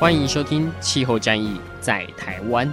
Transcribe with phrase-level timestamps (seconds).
[0.00, 2.66] 欢迎收听《气候战役在台湾》。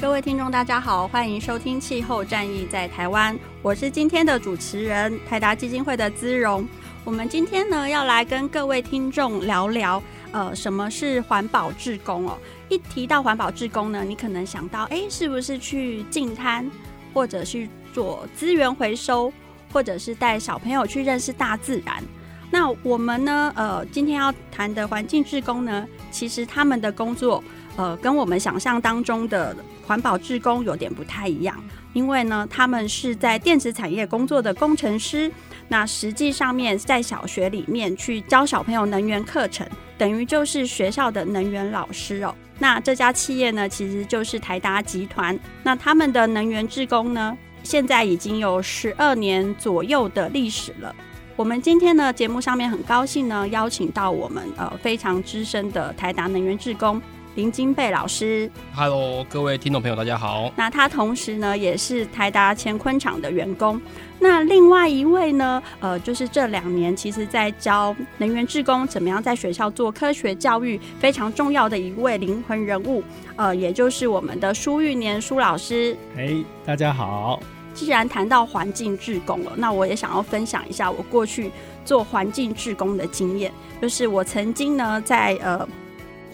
[0.00, 3.32] 各位听众，大家好，欢迎收听《气候战役在台湾》，
[3.62, 6.66] 我是今天的主持人台达基金会的姿荣。
[7.04, 10.02] 我们今天呢，要来跟各位听众聊聊。
[10.34, 12.36] 呃，什么是环保志工哦？
[12.68, 16.68] 一提到环保志工呢，你可能想到，哎，是不是去净滩，
[17.12, 19.32] 或者去做资源回收，
[19.72, 22.02] 或者是带小朋友去认识大自然？
[22.50, 27.40] 那我们呢，呃，今天要谈的环境志工呢，其实他们的工作，
[27.76, 31.56] 呃，跟我们想象当中的环保志工有点不太一样，
[31.94, 35.32] 因为呢，他们是在电子产业工作的工程师。
[35.68, 42.34] 那实际上面在小学里面去教小朋友能源课程，等于就是学校的能源老师哦。
[42.58, 45.38] 那这家企业呢，其实就是台达集团。
[45.62, 50.94] 那他们的能源志工呢，现在已经有十二年左右的历史了。
[51.34, 57.00] 我们今天呢，节目上面很高兴呢，邀请到我们呃非常资深的台达能源志工。
[57.34, 60.52] 林金贝老师，Hello，各位听众朋友，大家好。
[60.54, 63.80] 那他同时呢，也是台达乾坤厂的员工。
[64.20, 73.02] 那另外一位呢，呃，就是这两年其实在教能源志工怎么样在学校做科学教育非常重要的一位灵魂人物，
[73.34, 75.96] 呃，也就是我们的苏玉年苏老师。
[76.16, 77.40] 哎，hey, 大家好。
[77.74, 81.50] 既然谈到环境志工了，那我也想要分享一下我过去
[81.84, 83.50] 做环境志工的经验，
[83.82, 85.68] 就是我曾经呢在呃。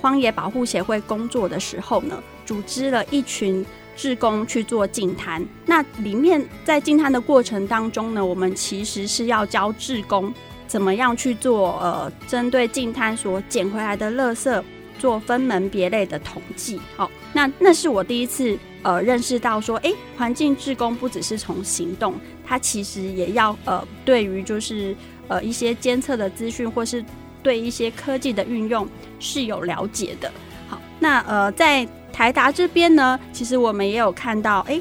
[0.01, 3.65] 荒野保护协会工作的时候呢，组织了一群
[3.97, 5.45] 志工去做净滩。
[5.67, 10.33] 那里面在净滩的过程当中呢，我们其实是要教志工
[10.67, 14.63] 怎么样去做呃，针对净滩所捡回来的垃圾
[14.99, 16.81] 做分门别类的统计。
[16.97, 22.15] 好，那那是我第一次呃认识到说，哎，环境志工不只是从行动，
[22.47, 24.97] 它其实也要呃，对于就是
[25.29, 27.05] 呃一些监测的资讯或是。
[27.43, 30.31] 对一些科技的运用是有了解的。
[30.69, 34.81] 好，那呃，在台达这边呢，其实我们也有看到，哎，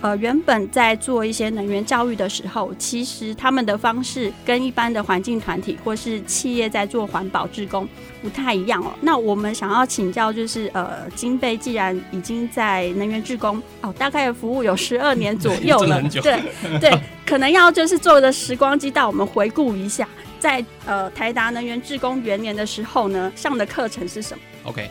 [0.00, 7.86] 呃，原本在做一些能源教育的时候，其实他们的方式跟一般的环境团体或是企业在做环保志工
[8.22, 8.92] 不太一样哦。
[9.00, 16.40] 那我们想要请教，就是呃，金贝既然已经在能源志工哦，大概服务有十二年左右了， 对
[16.78, 20.08] 对， 可能要就是坐着时光机带我们回顾一下。
[20.40, 24.90] 在呃台达能源志工元年的时候呢，上的课程是什么？OK，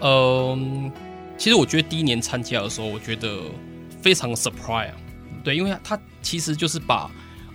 [0.00, 0.92] 嗯、呃，
[1.38, 3.42] 其实我觉得第一年参加的时候，我觉得
[4.02, 4.90] 非常 surprise，
[5.44, 7.08] 对，因为它其实就是把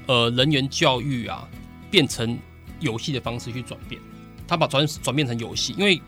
[0.08, 1.48] 呃能源教育啊
[1.92, 2.40] 变成
[2.80, 4.02] 游戏的方式去转变，
[4.48, 6.02] 他把转转变成游戏，因为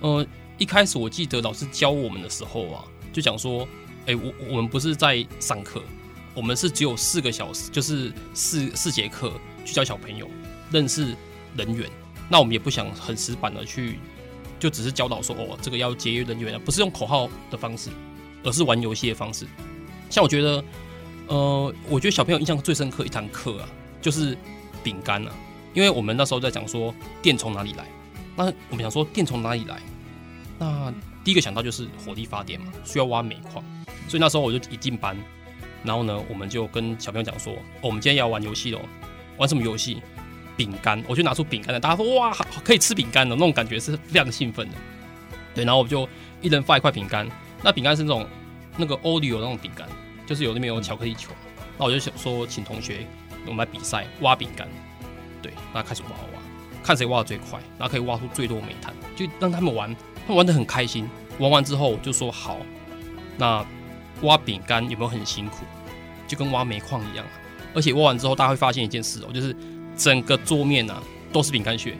[0.00, 0.26] 呃
[0.58, 3.66] 一开始我记得老师教我们的时候啊，就讲说，
[4.06, 5.82] 哎、我我们不是在上课，
[6.34, 9.32] 我们是只有四个小时，就是四四节课
[9.64, 10.28] 去教小朋友。
[10.70, 11.14] 认识
[11.54, 11.88] 能源，
[12.28, 13.98] 那我们也不想很死板的去，
[14.58, 17.90] 就只是教导说哦，这个要节约能源啊，不是用口号的方式，
[18.42, 19.46] 而是玩游戏的方式。
[20.10, 20.64] 像我觉得，
[21.28, 23.68] 呃，我觉得小朋友印象最深刻一堂课啊，
[24.00, 24.36] 就是
[24.82, 25.32] 饼干啊，
[25.74, 27.86] 因为我们那时候在讲说电从哪里来，
[28.36, 29.80] 那我们想说电从哪里来，
[30.58, 30.92] 那
[31.24, 33.64] 第一个想到就是火力发电嘛，需要挖煤矿，
[34.08, 35.16] 所以那时候我就一进班，
[35.82, 38.80] 然后呢，我们就跟小朋友讲说，哦，我们今天要玩游戏喽，
[39.36, 40.00] 玩什么游戏？
[40.56, 42.32] 饼干，我就拿出饼干来，大家说哇，
[42.64, 44.74] 可以吃饼干的那种感觉是非常兴奋的。
[45.54, 46.08] 对，然后我们就
[46.40, 47.28] 一人发一块饼干，
[47.62, 48.26] 那饼干是那种
[48.76, 49.86] 那个 Oreo 那种饼干，
[50.26, 51.32] 就是有里面有巧克力球。
[51.78, 53.06] 那我就想说，请同学
[53.46, 54.66] 我们来比赛挖饼干。
[55.42, 56.42] 对，那开始挖挖，
[56.82, 59.94] 看谁挖的最快，然后可以挖出最多煤炭，就让他们玩，
[60.26, 61.08] 他们玩得很开心。
[61.38, 62.58] 玩完之后我就说好，
[63.36, 63.64] 那
[64.22, 65.64] 挖饼干有没有很辛苦？
[66.26, 67.24] 就跟挖煤矿一样。
[67.74, 69.54] 而且挖完之后，大家会发现一件事哦，就是。
[69.96, 71.02] 整个桌面啊
[71.32, 71.94] 都是饼干屑，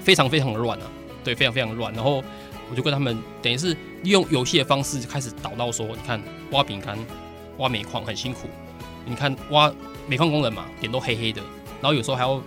[0.00, 0.86] 非常非常的乱啊，
[1.22, 1.92] 对，非常非常的乱。
[1.94, 2.22] 然后
[2.70, 6.20] 我就跟他们等于是利用游戏的方式开始导到说，你看
[6.50, 6.98] 挖饼干、
[7.58, 8.48] 挖煤矿很辛苦，
[9.04, 9.72] 你看挖
[10.08, 11.40] 煤矿工人嘛，脸都黑黑的，
[11.80, 12.42] 然后有时候还要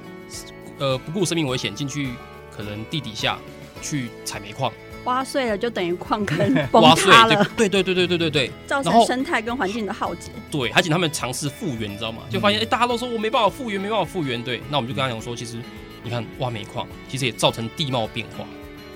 [0.78, 2.10] 呃不顾生命危险进去，
[2.56, 3.40] 可能地底下
[3.82, 4.72] 去采煤矿，
[5.06, 6.38] 挖碎了就等于矿坑
[6.72, 7.44] 崩塌了。
[7.56, 10.32] 对对对对对对对，造成生态跟环境的浩劫。
[10.52, 12.24] 对，还请他们尝试复原，你知道吗？
[12.30, 14.42] 就发现哎、欸，大家都说我没办法复原，没办法复原。
[14.44, 15.58] 对，那我们就跟他讲说，其实
[16.04, 18.46] 你看挖煤矿，其实也造成地貌变化。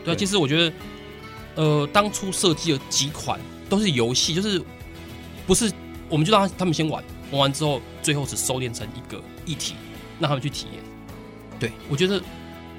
[0.03, 0.73] 对啊，其实我觉得，
[1.55, 3.39] 呃，当初设计了几款
[3.69, 4.61] 都是游戏，就是
[5.47, 5.71] 不是
[6.09, 9.75] 我们就让他们先玩，玩完之后，最后只收敛成一个一体，
[10.19, 10.83] 让他们去体验。
[11.59, 12.21] 对，我觉得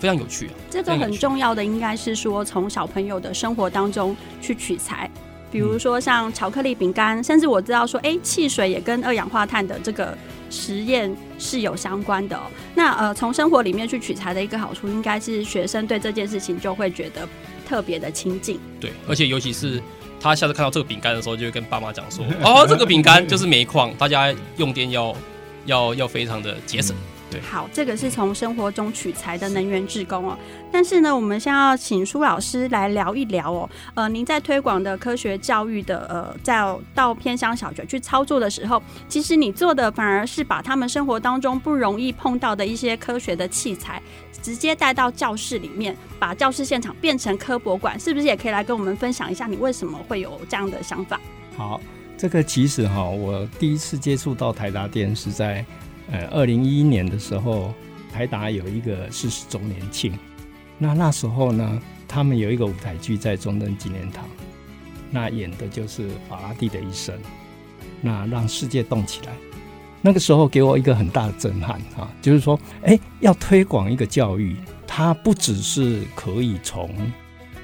[0.05, 0.53] 非常有趣啊。
[0.71, 5.11] 这个很重要的应该是说，从小朋友的生活当中去取材，
[5.51, 10.17] 比如说像巧克力饼干，嗯、甚至我知道说，哎，汽水也跟二氧化碳的这个。
[10.51, 12.43] 实验是有相关的哦。
[12.77, 17.27] 那呃，从生活里面去取材的一个好处，应该是学生对这件事情就会觉得
[17.67, 18.61] 特别的亲近。
[18.79, 19.83] 对，而且尤其是
[20.21, 25.17] 他下次看到这个饼干的时候，就会跟爸妈讲说： “哦，这个饼干就是煤矿，大家用电要
[25.65, 26.95] 要要非常的节省。”
[27.35, 30.39] 对，好，这个是从生活中取材的能源志工哦。
[30.71, 33.69] 但是呢，我们先要请苏老师来聊一聊哦。
[33.95, 36.65] 呃，您在推广的科学教育的呃，在
[36.95, 44.01] 到偏乡小学去操作的时候，其实你做的反而是把他们生活当中不容易碰到的一些科学的器材，
[44.41, 51.21] 直接带到教室里面，把教室现场变成科博馆，是不是也可以来跟我们分享一下你为什么会有这样的想法？
[51.57, 51.81] 好，
[52.17, 55.65] 这个其实哈，我第一次接触到台达电是在。
[56.11, 57.73] 呃，二零一一年的时候，
[58.13, 60.13] 台达有一个四十周年庆，
[60.79, 64.27] 那那时候呢，他们有一个舞台剧在中正纪念堂，
[65.11, 67.19] 那演的就是法拉第的一生，
[68.01, 69.33] 那让世界动起来。
[70.03, 74.55] 那个时候给我一个很大的震撼啊，就是说，哎，要推广一个教育，
[74.87, 76.91] 它不只是可以从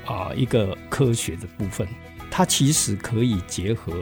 [0.07, 1.87] 啊一个科学的部分，
[2.31, 3.93] 它其实可以结合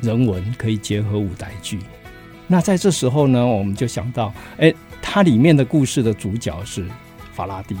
[0.00, 1.78] 人文，可以结合舞台剧。
[2.52, 6.84] 那在这时候呢，我们就想到，哎，它里面的故事的主角是
[7.32, 7.76] 法拉第，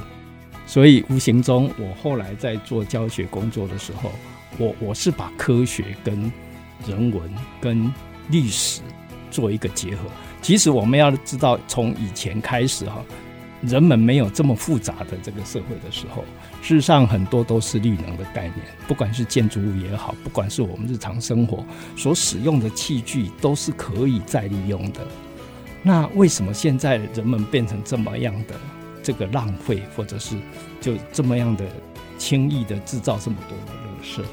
[0.64, 4.12] 所以无形中，我后来在做教学工作的时候，
[4.58, 6.32] 我我是把科学跟
[6.86, 7.20] 人文
[7.60, 7.92] 跟
[8.28, 8.80] 历史
[9.28, 10.04] 做一个结合。
[10.40, 13.04] 其实我们要知道，从以前开始哈。
[13.62, 16.24] 人们没有这么复杂的这个社会的时候，
[16.62, 18.56] 事实上很多都是绿能的概念，
[18.88, 21.62] 不管是建筑物也好，不管是我们日常生活
[21.94, 25.06] 所使用的器具，都是可以再利用的。
[25.82, 28.54] 那为什么现在人们变成这么样的
[29.02, 30.36] 这个浪费，或者是
[30.80, 31.64] 就这么样的
[32.16, 34.24] 轻易的制造这么多的垃圾？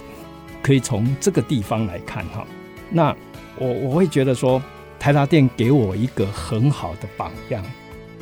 [0.62, 2.47] 可以从这个地方来看哈。
[2.89, 3.13] 那
[3.57, 4.63] 我我会觉得说，
[4.97, 7.62] 台达电给我一个很好的榜样，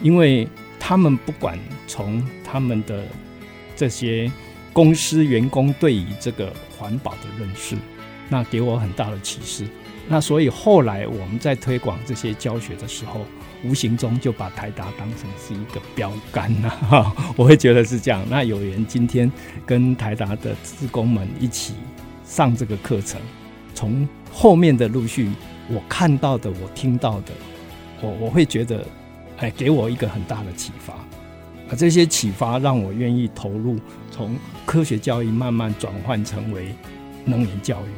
[0.01, 0.47] 因为。
[0.79, 1.57] 他们不管
[1.87, 3.03] 从他们的
[3.75, 4.31] 这些
[4.71, 7.75] 公司员工对于这个环保的认识，
[8.29, 9.65] 那给我很大的启示。
[10.07, 13.21] 那所以后来我们在推广这些教学的时候，
[13.63, 16.69] 无形中就把台达当成是一个标杆呐。
[16.69, 18.23] 哈， 我会觉得是这样。
[18.29, 19.31] 那有缘今天
[19.65, 21.73] 跟台达的职工们一起
[22.23, 23.19] 上这个课程，
[23.73, 25.31] 从后面的陆续
[25.67, 27.33] 我看到的，我听到的，
[28.01, 28.85] 我我会觉得。
[29.37, 33.77] 哎，给我一个很大的启发，啊，这些启发让我愿意投入，
[34.09, 34.35] 从
[34.65, 36.73] 科学教育慢慢转换成为
[37.25, 37.89] 能源教育。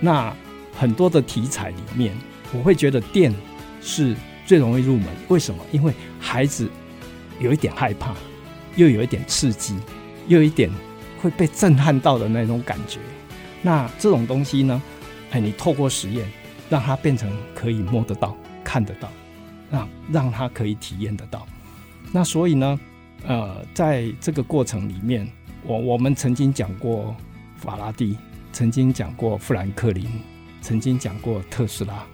[0.00, 0.34] 那
[0.74, 2.16] 很多的题材里面，
[2.52, 3.34] 我会觉得电
[3.80, 4.14] 是
[4.46, 5.06] 最容易入门。
[5.28, 5.62] 为什么？
[5.72, 6.68] 因为孩子
[7.40, 8.14] 有一点害怕，
[8.76, 9.76] 又有一点刺激，
[10.28, 10.70] 又有一点
[11.20, 13.00] 会被震撼到的那种感觉。
[13.60, 14.82] 那这种东西呢，
[15.30, 16.26] 哎，你透过实验，
[16.70, 19.10] 让它变成可以摸得到、看得到。
[19.70, 21.46] 让让他可以体验得到，
[22.12, 22.78] 那所以呢，
[23.26, 25.26] 呃，在这个过程里面，
[25.64, 27.14] 我我们曾经讲过
[27.56, 28.16] 法拉第，
[28.52, 30.06] 曾经讲过富兰克林，
[30.60, 32.06] 曾经讲过特斯拉，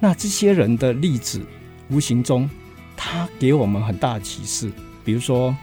[0.00, 1.44] 那这些人的例子，
[1.90, 2.48] 无形中
[2.96, 4.72] 他给我们很大的启示。
[5.04, 5.54] 比如说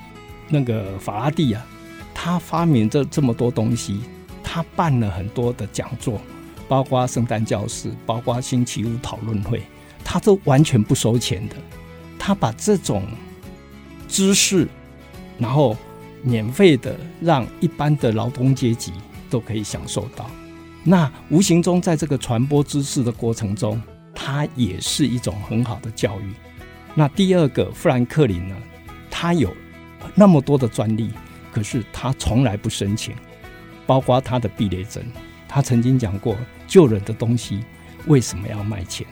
[0.48, 1.66] 那个法拉第啊，
[2.14, 4.02] 他发明这这么多东西，
[4.44, 6.22] 他办了很多的讲座，
[6.68, 9.62] 包括圣诞教室，包括星期五讨论会。
[10.04, 11.56] 他都完全不收钱的，
[12.20, 13.08] 他把这种
[14.08, 14.68] 知识，
[15.38, 15.76] 然后
[16.22, 18.94] 免费的让一般的劳动阶级
[19.30, 20.30] 都可以享受到。
[20.84, 23.82] 那无形中在这个传播知识的过程中，
[24.14, 26.34] 它也是一种很好的教育。
[26.94, 28.56] 那第二个富兰克林呢，
[29.10, 29.52] 他有
[30.14, 31.10] 那么多的专利，
[31.52, 33.16] 可是他从来不申请，
[33.88, 35.06] 包括他的避雷针。
[35.48, 36.36] 他曾经讲过，
[36.68, 37.64] 救人的东西
[38.08, 39.08] 为什么要卖钱？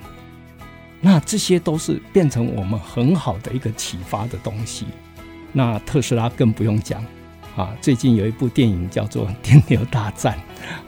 [1.01, 4.85] 那这些都是变成我们很好的一个启发的东西。
[5.51, 7.03] 那特斯拉更不用讲
[7.57, 10.39] 啊，最近有一部电影叫做《电流大战》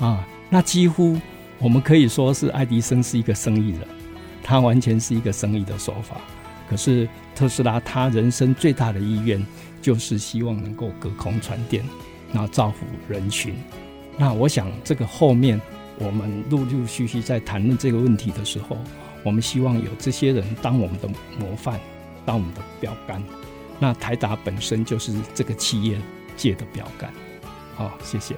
[0.06, 1.20] 啊，那几乎
[1.58, 3.82] 我们可以说是爱迪生是一个生意人，
[4.42, 6.18] 他完全是一个生意的手法。
[6.70, 9.46] 可是特斯拉他人生最大的意愿
[9.82, 11.84] 就是希望能够隔空传电，
[12.32, 13.54] 然后造福人群。
[14.18, 15.60] 那我想这个后面
[16.00, 18.78] 我们陆陆续续在谈论这个问题的时候，
[19.24, 21.08] 我们希望有这些人当我们的
[21.40, 21.80] 模范，
[22.26, 23.24] 当我们的标杆。
[23.80, 25.98] 那台达本身就是这个企业
[26.38, 27.12] 界的标杆。
[27.76, 28.36] 好，谢谢。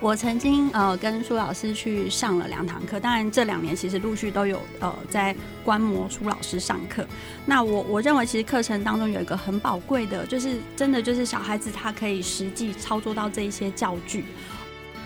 [0.00, 5.34] 我曾经呃跟苏老师去上了两堂课，当然这两年其实陆续都有呃在
[5.64, 7.06] 观摩苏老师上课。
[7.46, 14.24] 那我我认为其实课程当中有一个很宝贵的，就是真的就是小孩子他可以实际操作到这一些教具。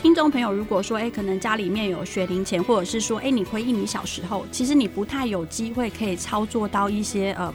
[0.07, 7.53] 听众朋友如果说哎可能家里面有学龄前，或者是说哎你回忆你小时候，其实你不太有机会可以操作到一些呃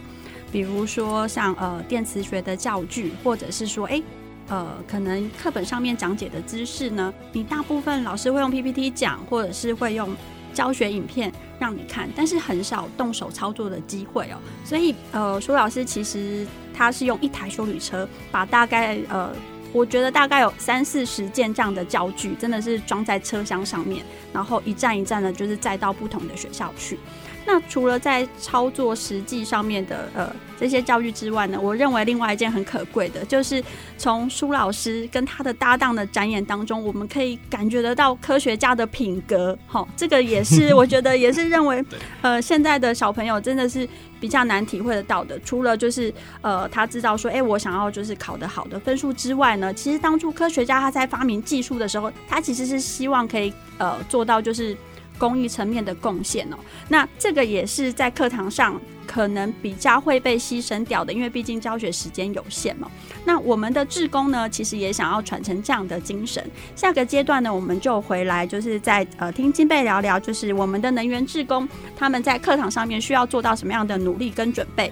[0.52, 4.04] 比如说像呃电磁学的教具，或者是说哎。
[4.50, 10.14] 呃，可能课本上面讲解的知识呢，你大部分老师会用 PPT 讲，或者是会用
[10.54, 14.36] 教学影片让你看，但是很少动手操作的机会哦。
[14.66, 19.32] 所以，呃，苏老师其实他是用一台修理车，把大概呃，
[19.74, 27.00] 我觉得大概有三四十件这样的教具，真的是装在车厢上面，然后一站一站的，就是载到不同的学校去。
[27.46, 33.62] 那除了在操作实际上面的呃这些教育之外呢，我认为另外一件很可贵的，就是
[33.98, 39.58] 从苏老师跟他的搭档的展演当中，我们可以感觉得到科学家的品格。
[39.66, 41.84] 好，这个也是我觉得也是认为
[42.22, 45.40] 呃现在的小朋友真的是比较难体会得到的。
[45.40, 54.78] 除了就是呃他知道说，哎，我想要就是考得好的分数之外呢，其实当初科学家他在发明技术的时候，他其实是希望可以呃做到就是。
[55.18, 56.58] 公益层面的贡献哦，
[56.90, 62.90] 那这个也是在课堂上可能比较会被牺牲掉的，因为毕竟教学时间有限嘛。
[63.24, 66.44] 那我们的志工呢，其实也想要传承这样的精神。
[66.76, 74.92] 下个阶段呢，我们就回来，就是在呃听金贝聊聊，就是我们的能源志工他们在课堂上面需要做到什么样的努力跟准备。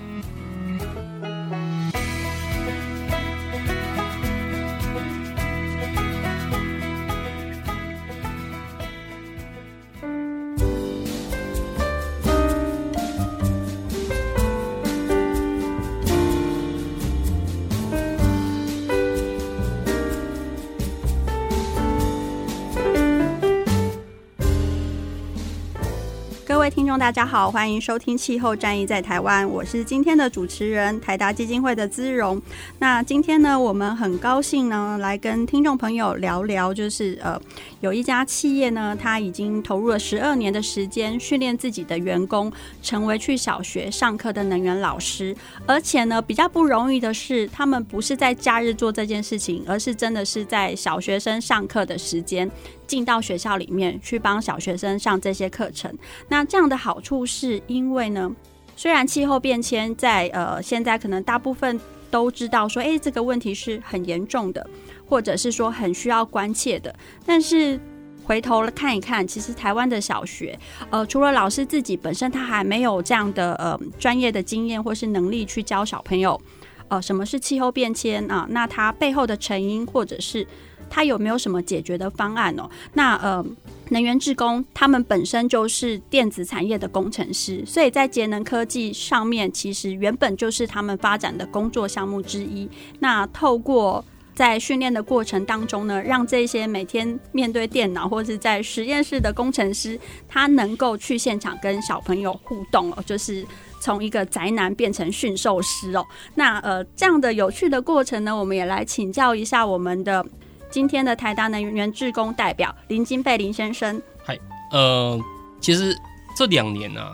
[26.89, 32.41] 众大家好，欢迎收听《气候战役在台湾》，我是今天的主持人台达基金会的姿蓉。
[32.79, 37.39] 那今天呢，我们很高兴呢，来跟听众朋友聊聊，就是呃，
[37.81, 45.35] 有一家企业呢，他已经投入了十二年的时间，训练自己的员工成为去小学上课的能源老师，
[45.67, 52.49] 而且呢，比较不容易的是，他们不是在假日做这件事情，而是真的是在小学生上课的时间。
[52.89, 55.95] 进到学校里面去帮小学生上这些课程，
[56.27, 58.35] 那这样的好处是因为呢，
[58.75, 61.79] 虽然气候变迁在呃现在可能大部分
[62.09, 64.67] 都知道说，诶，这个问题是很严重的，
[65.07, 66.93] 或者是说很需要关切的，
[67.27, 67.79] 但是
[68.23, 70.57] 回头了看一看，其实台湾的小学，
[70.89, 76.41] 呃，除了老师自己本身他还没有这样的呃专业的经验或是能力去教小朋友，
[76.87, 78.47] 呃，什么是气候变迁啊？
[78.49, 80.47] 那它背后的成因或者是。
[80.89, 82.69] 他有没有什么解决的方案哦？
[82.93, 83.45] 那呃，
[83.89, 92.69] 能源志工他们本身就是电子产业的工程师，所以在节能科技上面，其实原本就是他们发展的工作项目之一。
[92.99, 94.03] 那透过
[94.35, 103.45] 在训练的过程当中呢，让这些每天面对电脑或是在实验室的工程师，他能够去现场跟小朋友互动哦，就是
[103.81, 106.05] 从一个宅男变成驯兽师哦。
[106.35, 110.25] 那呃，这样的有趣的过程呢，我们也来请教一下我们的。
[110.71, 114.37] 今天的台达能源志工代表林金贝林先生，嗨，
[114.71, 115.19] 呃，
[115.59, 115.97] 其实
[116.37, 117.11] 这两年啊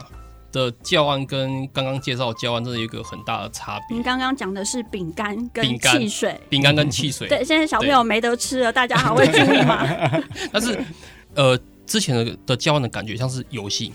[0.52, 3.96] 的教案跟刚刚介绍的教案真的有一个很大的差别。
[3.96, 7.30] 您刚刚讲的是饼干跟汽水，饼干跟汽水。
[7.30, 9.88] 对，现在小朋友没得吃了，大家还会注意吗？
[10.52, 10.78] 但是，
[11.36, 13.94] 呃，之前的的教案的感觉像是游戏，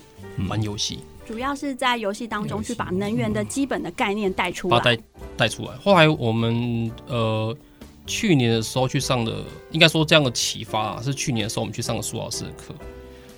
[0.49, 4.99] 玩游戏，主要是在游戏当中去把能源的基本的概念带出来，带
[5.37, 5.73] 带出来。
[5.83, 7.55] 后来我们呃。
[8.11, 9.33] 去年的时候去上的，
[9.71, 12.75] 应该说这样的启发啊，是去年的时候我们去上了苏老师的课，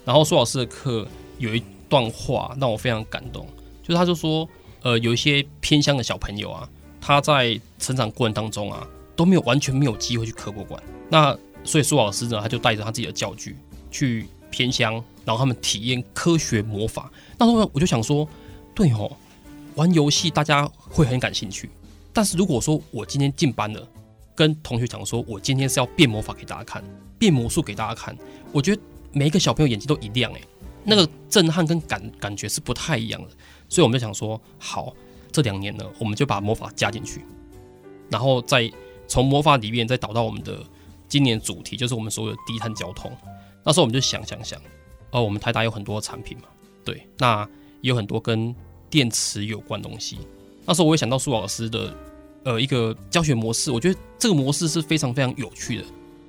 [0.02, 3.47] 然后苏老师的课有一段话让我非常感动，
[3.83, 4.49] 就是他就说，
[4.81, 6.67] 呃，有一些偏乡的小朋友啊，
[7.02, 13.55] 他在成长过程当中啊都没有完全没有机会去科博馆，那所以苏老师呢，他就带着他自己的教具
[13.91, 14.95] 去偏乡，
[15.26, 17.12] 然后他们体验科学魔法。
[17.37, 18.26] 那时候我就想说，
[18.75, 19.14] 对哦，
[19.75, 21.69] 玩游戏大家会很感兴趣，
[22.11, 23.87] 但是如果说我今天进班了。
[24.35, 26.83] 跟同学讲说，我今天是要变魔法给大家看，
[27.19, 28.17] 变魔术给大家看。
[28.53, 30.41] 我觉得每一个小朋友眼睛都一亮，诶，
[30.85, 33.29] 那个震撼跟感感觉是不太一样的。
[33.69, 34.95] 所以我们就想说，好，
[35.31, 37.25] 这两年呢，我们就把魔法加进去，
[38.11, 38.71] 然后再
[39.07, 40.59] 从魔法里面再导到我们的
[41.09, 43.11] 今年主题，就是我们所有的低碳交通。
[43.65, 44.61] 那时候我们就想想想，
[45.11, 46.45] 哦，我们台达有很多产品嘛，
[46.85, 47.49] 对，那
[47.81, 48.55] 也有很多跟
[48.91, 50.19] 电池有关东西。
[50.65, 51.95] 那时候我也想到苏老师的
[52.45, 55.85] 呃一个教学模式，我觉得这个模式是非常非常有趣的。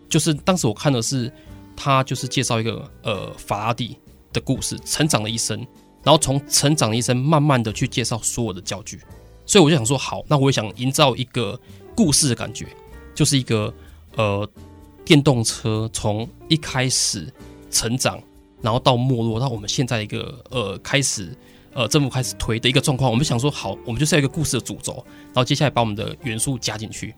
[0.09, 1.31] 就是当时我看的是
[1.75, 3.97] 他就是介绍一个呃法拉第
[4.31, 5.57] 的故事，成长的一生，
[6.03, 8.99] 然后从成长的一生慢慢的去介绍所有的教具。
[9.45, 11.59] 所以我就想说，好，那我也想营造一个
[11.95, 12.67] 故事的感觉，
[13.15, 13.73] 就是一个
[14.15, 14.49] 呃
[15.03, 17.27] 电动车从一开始
[17.71, 18.21] 成长，
[18.61, 21.35] 然后到没落，到我们现在一个呃开始。
[21.73, 27.13] 呃，政府开始推的一个状况，我们想说好，我们就是要一个故事的主轴，然后接下来把我们的元素加进去。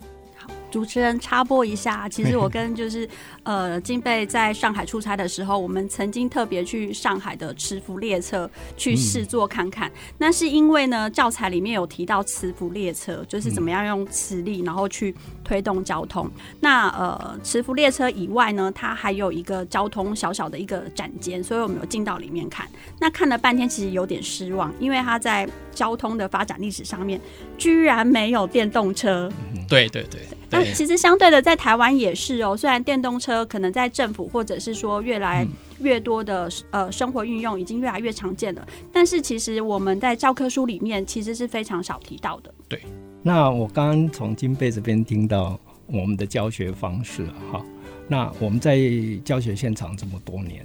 [0.75, 3.07] 主持人插播一下，其实我跟就是
[3.43, 9.87] 呃金贝在上海出差的时候，我们曾经特别去上海的磁浮列车去试坐看看。
[9.87, 15.15] 嗯、那是因为呢，教材里面有提到磁浮列车，就是怎么样用磁力然后去
[15.45, 16.29] 推动交通。
[16.59, 22.67] 那呃磁浮列车以外呢，它还有一个交通小小的一个展间，所以我们有进到里面看。
[22.99, 27.17] 那看了半天，其实有点失望，因为它在交通的发展历史上面，
[27.57, 29.31] 居然没有电动车。
[29.69, 30.19] 对对对。
[30.55, 32.55] 那其实相对的，在台湾也是哦。
[32.55, 35.47] 虽然电动车可能在政府或者是说越来
[35.79, 42.53] 越多的呃生活运用已经越来越常见了，但是其实我们在教科书里面其实是非常少提到的。
[42.69, 42.81] 对。
[43.21, 47.65] 那我刚刚从金贝这边听到我们的教学方式哈，
[48.07, 48.79] 那我们在
[49.23, 50.63] 教学现场这么多年，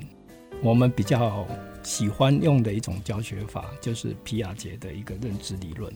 [0.62, 1.46] 我们比较
[1.82, 5.90] 喜欢用的一种教学法就是皮亚杰的一个认知理论。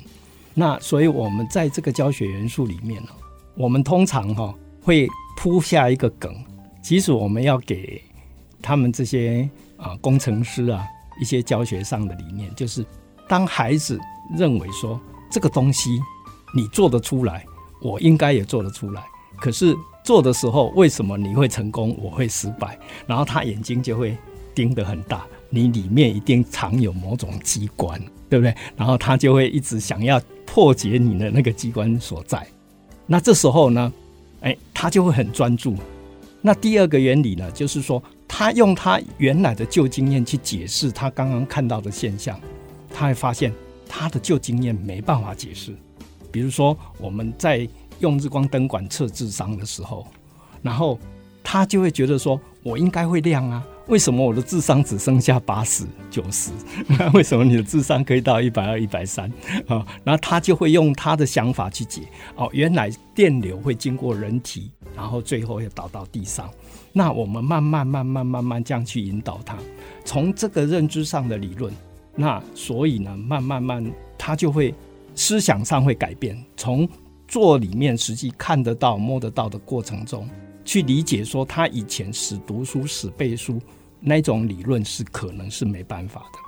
[0.55, 3.11] 那所以我们在这个教学元素里面呢。
[3.57, 6.35] 我们通常哈会铺下一个梗，
[6.83, 8.03] 其实我们要给
[8.61, 10.85] 他们这些啊工程师啊
[11.21, 12.85] 一些教学上的理念，就是
[13.29, 13.99] 当孩子
[14.37, 15.91] 认为说这个东西
[16.55, 17.45] 你做得出来，
[17.81, 19.05] 我应该也做得出来，
[19.37, 22.79] 可是做的时候为什么你会成功，我会失败？
[23.07, 24.17] 然后他眼睛就会
[24.55, 28.55] 盯得很大，你里面一定藏有某种机关，对不对？
[28.77, 32.45] 然后他就会一直想要破解你的那个机关所在。
[33.07, 33.93] 那这时候呢，
[34.41, 35.77] 哎，他就会很专注。
[36.41, 42.39] 那第二个原理呢，就是说，他用他原来的旧经验去解释他刚刚看到的现象，
[42.93, 43.53] 他会发现
[43.89, 45.75] 他的旧经验没办法解释。
[46.31, 47.67] 比如说，我们在
[48.01, 50.07] 用日光灯管测智商的时候，
[50.63, 50.99] 然后
[51.43, 53.65] 他就会觉得说，我应该会亮啊。
[53.89, 56.51] 为什么我的智商只剩下八十九十？
[57.13, 59.31] 为什么你的智商可以到一百二、一百三？
[59.67, 62.03] 啊， 然后他就会用他的想法去解。
[62.35, 66.49] 哦，原来电流会经过人体，然后最后要导到地上。
[66.93, 69.59] 那我们慢慢、慢慢、慢慢这样去引导他，
[70.05, 71.71] 从这个认知上的理论，
[72.15, 73.85] 那所以呢，慢慢慢，
[74.17, 74.75] 他就会
[75.15, 76.43] 思想上会改变。
[76.57, 76.89] 从
[77.29, 80.27] 做里面实际看得到、摸得到的过程中。
[80.65, 83.61] 去理解说他以前死读书、死背书
[84.01, 86.39] 那种理论是可能是没办法的。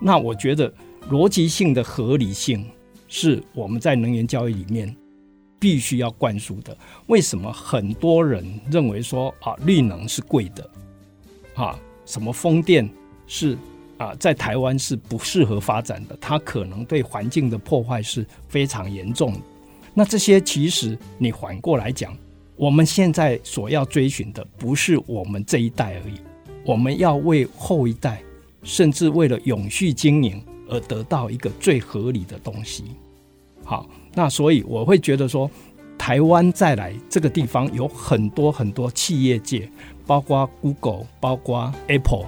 [0.00, 0.72] 那我觉得
[1.10, 2.66] 逻辑性的合理性
[3.06, 4.94] 是我们在能源教育里面
[5.58, 6.76] 必须要灌输的。
[7.06, 10.70] 为什么很多人认为说啊绿能是贵的
[11.54, 12.88] 啊，什么风电
[13.26, 13.56] 是
[13.98, 19.40] 啊在台湾是不适合发展的，它可能对环境的破坏是非常严重的。
[19.94, 22.16] 那这些其实你反过来讲。
[22.56, 26.14] 我们现在所要追寻的不是我们这一代而已，
[26.64, 28.22] 我们要为后一代，
[28.62, 32.84] 甚至为了永续经营而得到一个最合理的东西。
[33.62, 35.50] 好，那所以我会觉得说，
[35.98, 39.68] 台湾再来这个地方有很多很多企业界，
[40.06, 42.24] 包括 Google，包括 Apple，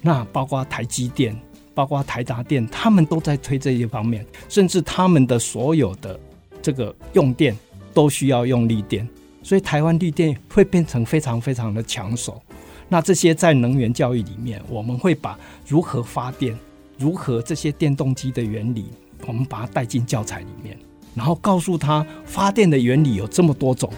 [0.00, 1.38] 那包括台积电，
[1.74, 6.18] 包括台达电，他们都在推这些方面，甚至他们的所有的
[6.62, 7.54] 这个用电
[7.92, 9.06] 都需要用绿电。
[9.46, 12.42] 所以台湾绿电会变成非常非常的抢手。
[12.88, 16.58] 那这些在能源教育里面，我们会把如何发电、
[16.98, 18.86] 如何这些电动机的原理，
[19.24, 20.76] 我们把它带进教材里面，
[21.14, 23.88] 然后告诉他发电的原理有这么多种，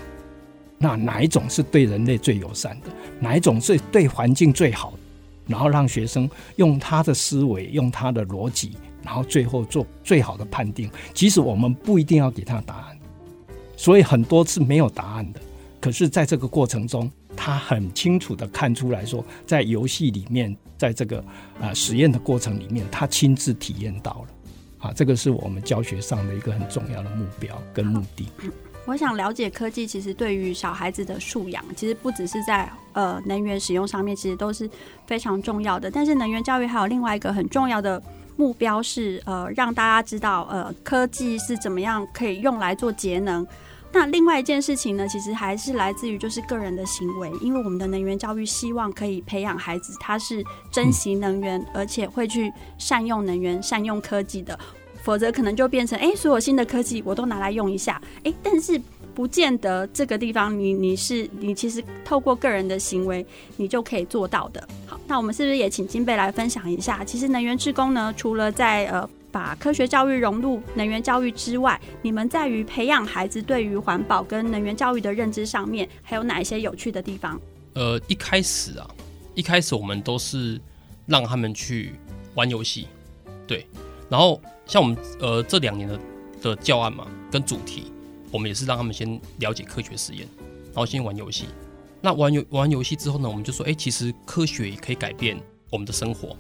[0.77, 4.93] 那哪一种是对人类最友善的，哪一种是对环境最好，
[5.47, 10.91] 然后让学生用他的思维、用他的逻辑，然后最后做最好的判定。
[11.15, 12.98] 即使我们不一定要给他答案。
[13.79, 15.41] 所以很多次没有答案的，
[15.81, 21.25] 可是在这个过程中，他很清楚的看出来说，在游戏里面，在这个
[21.61, 28.29] 啊实验的过程里面，他亲自体验到了，啊，这个是我们教学上的一个很重要的目标跟目的。
[28.85, 34.69] 我想了解科技，其实对于小孩子的素养，其实不只是在呃能源使用上面，其实都是
[35.07, 35.89] 非常重要的。
[35.89, 38.03] 但是能源教育还有另外一个很重要的
[38.35, 43.47] 目标是呃让大家知道呃科技是怎么样可以用来做节能。
[43.93, 54.59] 那另外一件事情呢，其实还是来自于就是个人的行为，因为我们的能源教育希望可以培养孩子他是珍惜能源，而且会去善用能源、善用科技的。
[55.03, 58.79] 否则可能就变成哎，所有新的科技我都拿来用一下，哎，但是
[59.15, 63.25] 不见得这个地方你你是你其实透过个人的行为
[63.57, 64.69] 你就可以做到的。
[64.87, 67.03] 好，那我们是不是也请金贝来分享一下？
[67.05, 77.41] 其实能源志工呢，除了在呃把科学教育融入能源教育之外，你们在于培养孩子对于环保跟能源教育的认知上面，还有哪一些有趣的地方？
[77.75, 78.89] 呃，一开始啊，
[79.35, 80.61] 一开始我们都是
[81.07, 81.93] 让他们去
[82.35, 82.87] 玩游戏，
[83.47, 83.67] 对。
[84.09, 86.01] 然后像我们呃这两年的
[86.41, 87.93] 的教案嘛，跟主题，
[88.33, 90.27] 我们也是让他们先了解科学实验，
[90.67, 91.45] 然后先玩游戏。
[92.01, 95.39] 那玩游玩游戏之后呢，我们就说，哎，其实科学也可以改变
[95.71, 96.35] 我们的生活。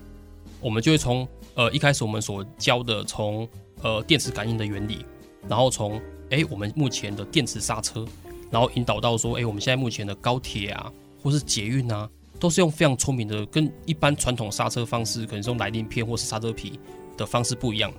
[0.60, 3.46] 我们就会从呃一开始我们所教的，从
[3.82, 5.04] 呃电磁感应的原理，
[5.48, 8.06] 然后从哎我们目前的电磁刹车，
[8.48, 10.90] 然后引导到说，哎我们现在目前的高铁啊，
[11.20, 16.78] 或是捷运啊，都是用非常聪明的，跟一般传统刹车方式，可能是用来令片或是刹车皮。
[17.16, 17.92] 的方式不一样，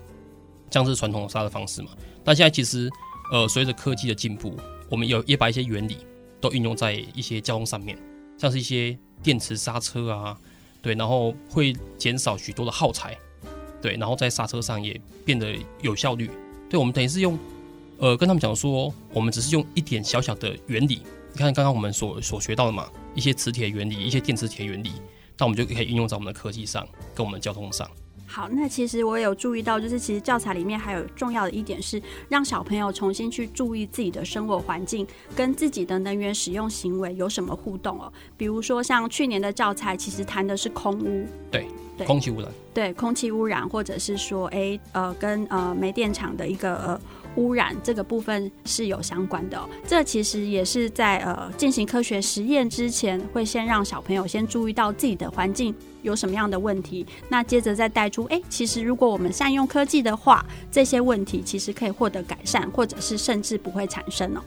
[0.69, 1.89] 这样是传统刹车方式嘛？
[2.24, 2.89] 但现在其实，
[3.34, 4.56] 呃，随着科技的进步，
[4.89, 5.98] 我们有也把一些原理
[6.39, 7.98] 都运用在一些交通上面，
[8.38, 10.39] 像是一些电磁刹车啊，
[10.82, 13.17] 对，然后会减少许多的耗材，
[13.82, 16.30] 对，然后在刹车上也变得有效率。
[16.70, 17.38] 对，我们等于是用，
[17.98, 21.02] 呃，跟他们讲说，我们只是用一点小小的原理，
[21.34, 24.92] 你看刚刚我们所所学到的嘛，一些磁铁原理，一些电磁铁原理，
[25.38, 27.89] 那我们就可以应用在我们的科技上，跟我们交通上。
[28.32, 38.13] 好，那其实我也有注意到，就是其实教材里面还有重要的一点是，让小朋友重新去注意自己的生活环境跟自己的能源使用行为有什么互动哦。
[38.38, 47.02] 比如说像去年的教材，其实谈的是空污，对，对，空气污染，对，空气污染，或者是说，哎，呃，跟呃煤电厂的一个呃。
[47.36, 64.42] 污染这个部分是有相关的，哦，这其实也是在呃进行科学实验之前，会先让小朋友先注意到自己的环境有什么样的问题，那接着再带出，哎，其实如果我们善用科技的话，这些问题其实可以获得改善，或者是甚至不会产生哦。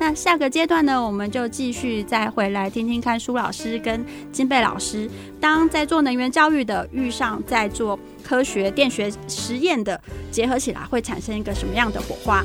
[0.00, 12.44] 那下个阶段呢，我们就继续再回来听听看苏老师跟金贝老师，当在做能源教育的遇上在做科学电学实验的结合起来，会产生一个什么样的火花？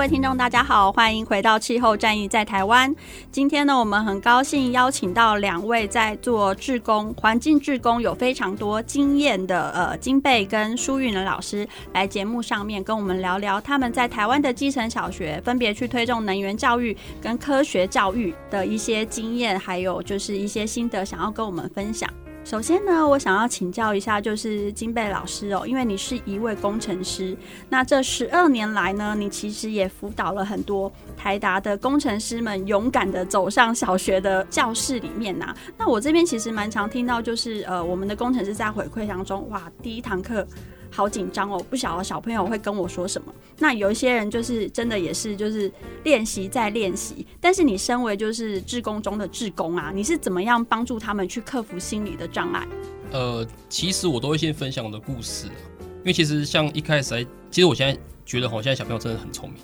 [0.00, 2.96] 各位听众，大家好，欢迎回到气候战役在台湾。
[3.30, 22.08] 今天呢，我们很高兴邀请到两位在做志工、环境志工有非常多经验的呃金贝跟舒育能老师来节目上面跟我们聊聊他们在台湾的基层小学分别去推动能源教育跟科学教育的一些经验，还有就是一些心得，想要跟我们分享。
[22.42, 27.36] 首先呢，我想要请教一下，就是金贝老师哦，因为你是一位工程师，
[27.68, 35.54] 那这十二年来呢，你其实也辅导了很多台达的工程师们，勇敢的走上小学的教室里面呐。
[35.78, 40.44] 那我这边其实蛮常听到，就是呃，我们的工程师在回馈当中，哇，第一堂课。
[40.90, 43.32] 好紧张哦，不晓得小朋友会跟我说什么。
[43.58, 45.70] 那有一些人就是真的也是就是
[46.04, 52.66] 练习再练习，但是你身为就是志工中的志工啊，你是怎么样帮助他们去克服心理的障碍？
[53.12, 59.58] 呃，其实我都会先分享我的故事，因为其实像一开始，其实我现在觉得好像小朋友真的很聪明。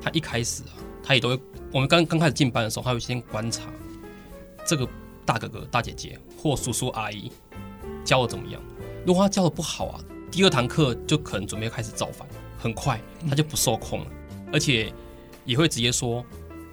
[0.00, 0.72] 他一开始啊，
[1.02, 1.40] 他也都会，
[1.72, 3.62] 我们刚刚开始进班的时候，他会先观察
[4.66, 4.88] 这个
[5.24, 7.30] 大哥哥、大姐姐或叔叔阿姨
[8.04, 8.60] 教的怎么样。
[9.06, 10.00] 如果他教的不好啊。
[10.34, 12.26] 第二堂课就可能准备开始造反，
[12.58, 14.06] 很快他就不受控了，
[14.52, 14.92] 而且
[15.44, 16.24] 也会直接说：“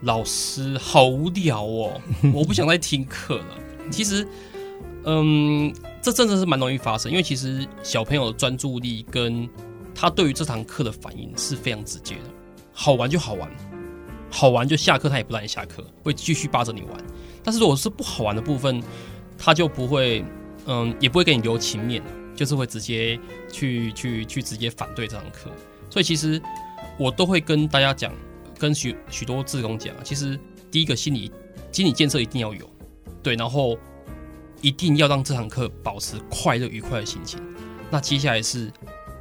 [0.01, 2.01] 老师好无聊哦，
[2.33, 3.57] 我不想再听课了。”
[3.91, 4.27] 其实，
[5.05, 5.71] 嗯，
[6.01, 9.47] 这真的是蛮容易发生，因为其实小朋友的专注力跟
[9.93, 12.21] 他对于这堂课的反应是非常直接的。
[12.73, 13.47] 好玩就好玩，
[14.31, 16.91] 好玩就下课，他也不让你下课，会继续扒着你玩。
[17.43, 18.81] 但是如果是不好玩的部分，
[19.37, 20.25] 他就不会，
[20.65, 22.01] 嗯，也不会给你留情面。
[22.41, 23.19] 就是会直接
[23.51, 25.51] 去去去直接反对这堂课，
[25.91, 26.41] 所以其实
[26.97, 28.11] 我都会跟大家讲，
[28.57, 30.39] 跟许许多志工讲，其实
[30.71, 31.31] 第一个心理
[31.71, 32.67] 心理建设一定要有，
[33.21, 33.77] 对，然后
[34.59, 37.39] 一定要让这堂课保持快乐愉快的心情。
[37.91, 38.73] 那接下来是，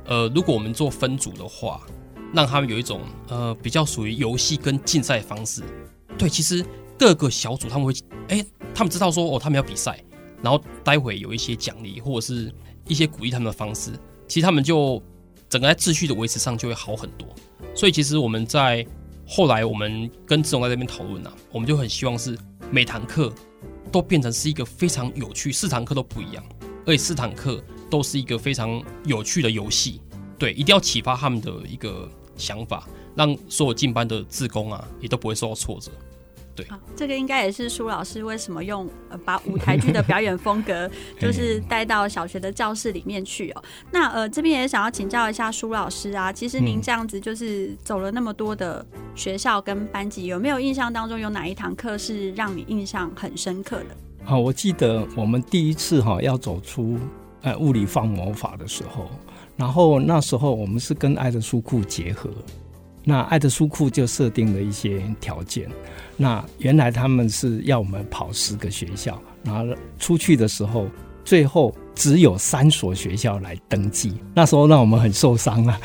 [0.06, 1.86] 呃，如果我们做分组的话，
[2.32, 5.62] 让他们有一种呃比较属于游戏跟竞赛方式。
[6.16, 6.64] 对，其实
[6.98, 7.92] 各个小组他们会，
[8.28, 8.42] 哎、
[8.74, 10.02] 他们知道说哦，他们要比赛，
[10.42, 12.50] 然后待会有一些奖励或者是
[12.90, 13.92] 一些鼓励他们的方式，
[14.28, 15.02] 其实他们就。
[15.48, 17.26] 整个在秩序的维持上就会好很多，
[17.74, 18.86] 所以其实我们在
[19.26, 22.38] 后来我们跟志宏在这边讨论啊，我们就很希望是
[22.70, 23.34] 每堂课
[23.90, 26.44] 都变成是一个非常有趣，四堂课都不一样，
[26.86, 30.00] 而且四堂课都是一个非常有趣的游戏，
[30.38, 35.90] 对，一定要启发他们的一个想法，让所有进班的志工啊也都不会受到挫折。
[36.54, 43.62] 对，这个应该也是舒老师为什么用呃把舞台剧的表演风格， 就是带到小学的教室里面去哦。
[43.90, 48.84] 那呃这边也想要请教一下舒老师啊，其实您这样子就是走了那么多的
[49.14, 53.96] 学校跟班级，有没有印象当中有哪一堂课是让你印象很深刻的？
[54.24, 56.98] 好，我记得我们第一次哈要走出
[57.42, 59.08] 呃物理放魔法的时候，
[59.56, 62.28] 然后那时候我们是跟爱的书库结合。
[63.04, 65.68] 那爱的书库就设定了一些条件。
[66.16, 70.86] 那原来他们是要我们跑十个学校，然后出去的时候，
[71.24, 74.14] 最后只有三所学校来登记。
[74.34, 75.80] 那时候让我们很受伤啊！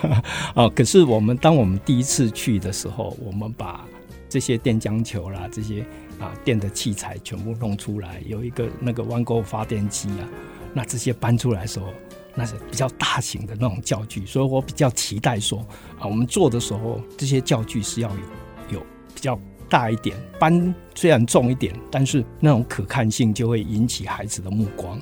[0.56, 3.86] 哦，可是我们当我们第一次去的时候，我们把
[4.28, 5.84] 这些电浆球啦、这些
[6.18, 10.24] 啊电的器材全部弄出来，有一个那个弯钩发电机啊，
[10.72, 11.88] 那这些搬出来的时候。
[12.34, 15.58] 那是比较大型的那种教具，所以我比较期待说
[15.98, 25.00] 啊，我们做的时候这些教具是要有有比较大一点，搬虽然重一点，但是那种可看性就会引起孩子的目光。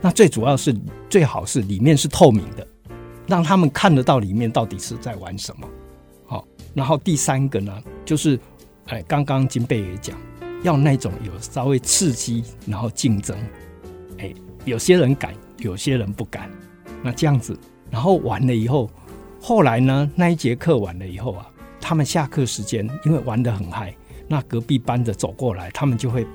[0.00, 0.74] 那最主要是
[1.08, 2.66] 最好是里面是透明的，
[3.26, 5.66] 让他们看得到里面到底是在玩什么。
[6.26, 8.38] 好，然后第三个呢，就是
[8.86, 10.18] 哎，刚刚金贝也讲，
[10.62, 13.34] 要那种有稍微刺激，然后竞争，
[14.18, 14.32] 哎，
[14.66, 16.50] 有些人敢，有些人不敢。
[17.04, 17.54] 那这样子，
[17.90, 18.90] 然后完了以后，
[19.38, 21.46] 后来呢，那一节课完了以后啊，
[21.78, 23.94] 他们下课时间，因为玩得很嗨，
[24.26, 26.26] 那隔壁班的走过来，他们就会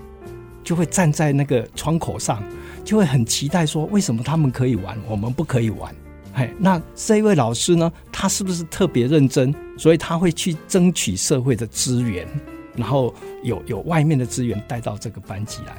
[0.63, 2.43] 就会站在那个窗口上，
[2.85, 5.91] 就会很期待说，为什么他们可以玩，我们不可以玩？
[6.33, 9.51] 哎，那这一位老师呢，他是不是特别认真？
[9.75, 12.27] 所以他会去争取社会的资源，
[12.75, 13.11] 然后
[13.43, 15.75] 有有外面的资源带到这个班级来，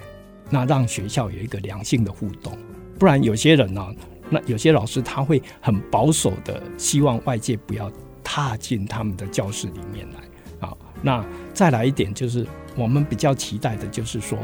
[0.51, 2.53] 那让学校有一个良性的互动。
[2.99, 3.87] 不然有些人呢、
[4.31, 7.91] 那有些老师他会很保守的，希望外界不要
[8.23, 10.75] 踏进他们的教室里面来啊。
[11.03, 14.39] 那再来一点就是，我们比较期待的就是说，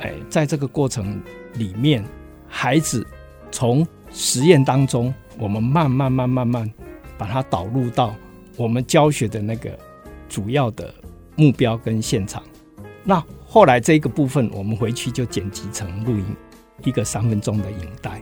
[0.00, 1.22] 哎，在这个过程
[1.54, 2.04] 里面，
[2.48, 3.06] 孩子
[3.50, 6.68] 从实验当中，我们慢慢慢慢慢
[7.16, 8.14] 把它导入到
[8.56, 9.78] 我们教学的那个
[10.28, 10.92] 主要的
[11.36, 12.42] 目标跟现场。
[13.04, 16.24] 那后来这个部分，我们回去就剪辑成录音，
[16.84, 18.20] 一个三分钟的影带。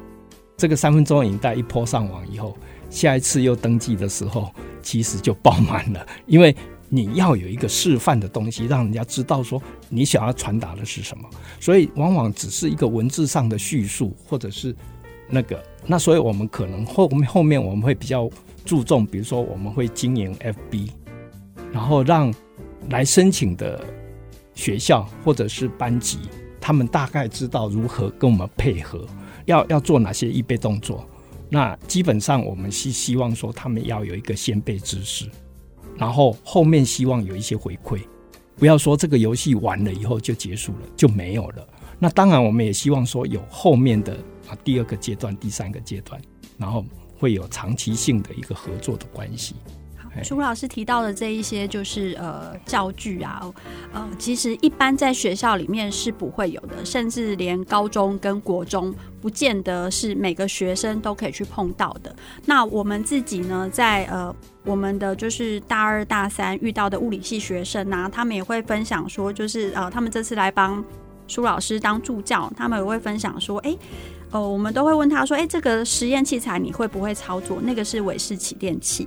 [0.56, 2.56] 这个三分钟影带一播上网以后，
[2.88, 6.06] 下一次又登记的时候，其实就爆满了。
[6.26, 6.54] 因为
[6.88, 11.28] 你要有一个示范的东西，让人家知道说你想要传达的是什么。
[11.60, 14.74] 所以往往只是一个文字上的叙述，或者是
[15.28, 15.62] 那个。
[15.84, 18.28] 那所以我们可能后后面我们会比较
[18.64, 20.88] 注重，比如说我们会经营 FB，
[21.70, 22.32] 然后让
[22.88, 23.84] 来申请的
[24.54, 26.20] 学校或者是班级，
[26.60, 29.06] 他们大概知道如何跟我们配合。
[29.46, 31.08] 要要做哪些预备动作？
[31.48, 35.30] 那基本上我们是希望说他们要有一个先备知识，
[35.96, 38.00] 然后后面希望有一些回馈，
[38.56, 41.66] 不要说这个游戏完了以后就结束了就没有了。
[41.98, 44.14] 那当然我们也希望说有后面的
[44.48, 46.20] 啊第二个阶段、第三个阶段，
[46.58, 46.84] 然后
[47.16, 49.54] 会有长期性的一个合作的关系。
[50.24, 53.40] 苏老师提到的这一些，就是呃教具啊，
[53.92, 62.14] 呃，其实一般在学校里面是不会有的，甚至连高中跟国中，不见得是每个学生都可以去碰到的。
[62.44, 70.84] 那我们自己呢，在呃我们的就是大二大三遇到的物理系学生啊，他们也会分享说，就是呃他们这次来帮
[71.28, 73.78] 苏老师当助教，他们也会分享说，哎、欸，
[74.30, 77.58] 呃我们都会问他说，哎、这个实验器材你会不会操作？
[77.62, 79.06] 那个是韦氏起电器。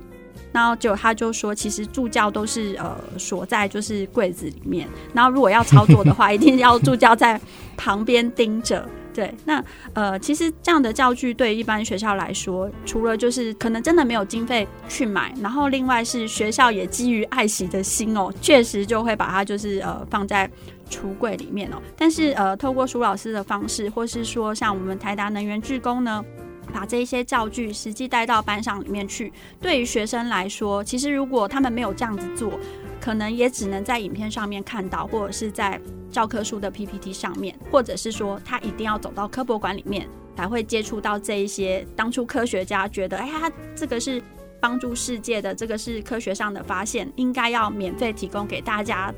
[0.52, 7.40] 然后就他就说，其实助教都是呃锁在就是柜子里面，然后如果要操作的话， 一定要助教在
[7.76, 8.88] 旁边盯着。
[9.12, 9.62] 对，那
[9.92, 20.48] 呃其实这样的教具对一般学校来说，除了就是可能真的没有经费去买，然后另外是学校也基于爱惜的心哦，确实就会把它就是呃放在
[20.88, 21.76] 橱柜里面哦。
[21.96, 26.24] 但是呃透过苏老师的方式，或是说像我们台达能源志工呢。
[26.70, 29.32] 把这些教具实际带到班上里面去。
[29.60, 32.58] 对于学生来说，其实如果他们没有这样子做，
[33.00, 35.80] 可能也只能在影片上面看到，或者是在
[36.10, 44.22] 教科书的 PPT 上面，或者是说他一定要走到科博馆里面才会接触到这一些当初科学家觉得，哎呀，这个是
[44.60, 49.12] 帮助世界的，这个是科学上的发现，应该要免费提供给大家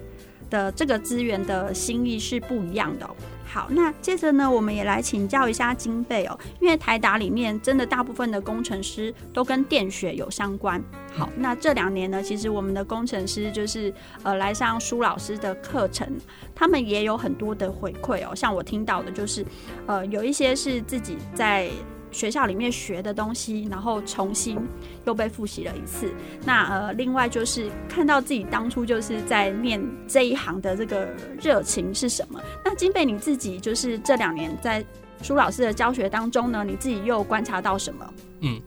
[0.53, 3.17] 的这个资源的心意是不一样的哦。
[3.45, 10.83] 好，那接着呢，我们也来请教一下菁贝哦，因为台达里面真的大部分的工程师都跟电学有相关。
[11.15, 16.07] 好，那这两年呢，其实我们的工程师就是呃来上舒老师的课程，
[16.55, 19.45] 他们也有很多的回馈哦，像我听到的就是，
[19.87, 21.69] 呃，有一些是自己在。
[22.13, 24.59] 学校里面学的东西，然后重新
[25.05, 26.13] 又被复习了一次。
[26.45, 31.09] 那呃，另外就是看到自己当初就是在念这一行的这个
[31.41, 32.41] 热情是什么？
[32.65, 34.85] 那金贝你自己就是这两年在
[35.23, 38.15] 舒老师的教学当中呢，你自己又观察到什么？
[38.41, 38.61] 嗯，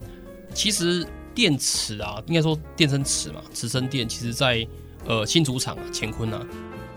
[0.53, 4.65] 其实电池啊，应该说电生磁嘛，磁生电，其实在
[5.05, 6.45] 呃新竹厂啊、乾坤啊，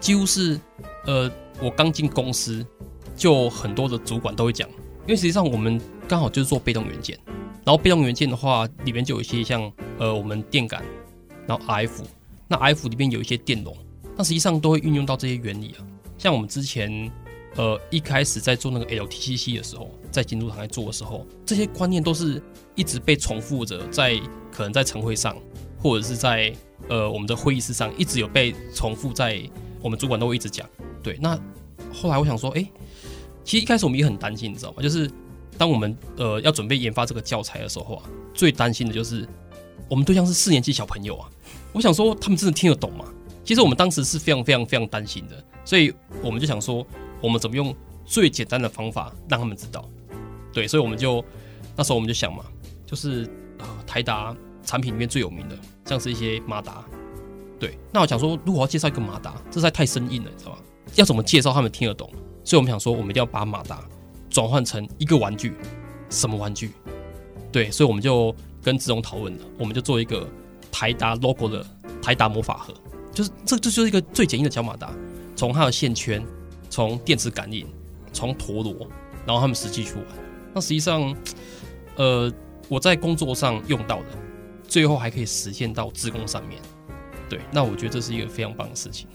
[0.01, 0.59] 几乎是
[1.07, 1.31] 呃
[1.61, 2.65] 我刚进公司
[3.17, 4.69] 就很多的主管都会讲，
[5.09, 5.81] 因为实际上我们。
[6.09, 7.19] 刚好就是做被动元件，
[7.67, 10.83] 然后被动元件的话，里面就有一些像呃我们电感，
[11.47, 12.01] 然后 RF，
[12.47, 13.77] 那 RF 里面有一些电容，
[14.17, 15.85] 那实际上都会运用到这些原理啊。
[16.17, 17.13] 像我们之前
[17.57, 22.43] 呃一开始在做那个 LTCC 的时候，在金属厂在做的时候，这些观念都是
[22.75, 24.19] 一直被重复着，在
[24.51, 25.37] 可能在晨会上，
[25.79, 26.51] 或者是在
[26.89, 29.43] 呃我们的会议室上，一直有被重复在
[29.83, 30.67] 我们主管都会一直讲。
[31.03, 31.39] 对，那
[31.93, 32.67] 后来我想说，哎，
[33.49, 34.83] 其实一开始我们也很担心，你知道吗？
[34.83, 35.11] 就是。
[35.57, 39.29] 当我们呃要准备研发这个教材的时候啊，最担心的就是
[39.89, 41.29] 我们对象是四年级小朋友啊。
[41.73, 43.05] 我想说，他们真的听得懂吗？
[43.43, 46.87] 其实我们当时是非常非常非常担心的，所以我们就想说，
[47.21, 49.85] 我们怎么用最简单的方法让他们知道？
[50.53, 51.25] 对，所以我们就
[51.75, 52.45] 那时候我们就想嘛，
[52.87, 56.85] 就是呃台达产品里面最有名的，像是一些马达。
[57.59, 60.59] 对，那我想说，如果要介绍一个马达，这实在太生硬了，你知道吗？
[60.95, 62.09] 要怎么介绍他们听得懂？
[62.49, 63.85] 所以我们想说，我们一定要把马达。
[64.31, 65.55] 转换成一个玩具，
[66.09, 66.71] 什么玩具？
[67.53, 70.27] 对，所以我们就跟志荣讨论了，我们就做一个
[70.73, 71.67] 台达 logo 的
[72.01, 72.73] 台达魔法盒，
[73.13, 74.91] 就是这这就是一个最简易的小马达，
[75.37, 76.25] 从它的线圈，
[76.71, 77.67] 从电池感应，
[78.15, 78.87] 从陀螺，
[79.27, 80.05] 然后他们实际去玩。
[80.55, 81.15] 那实际上，
[81.97, 82.33] 呃，
[82.69, 84.09] 我在工作上用到的，
[84.67, 86.63] 最后还可以实现到自工上面。
[87.29, 89.07] 对，那我觉得这是一个非常棒的事情。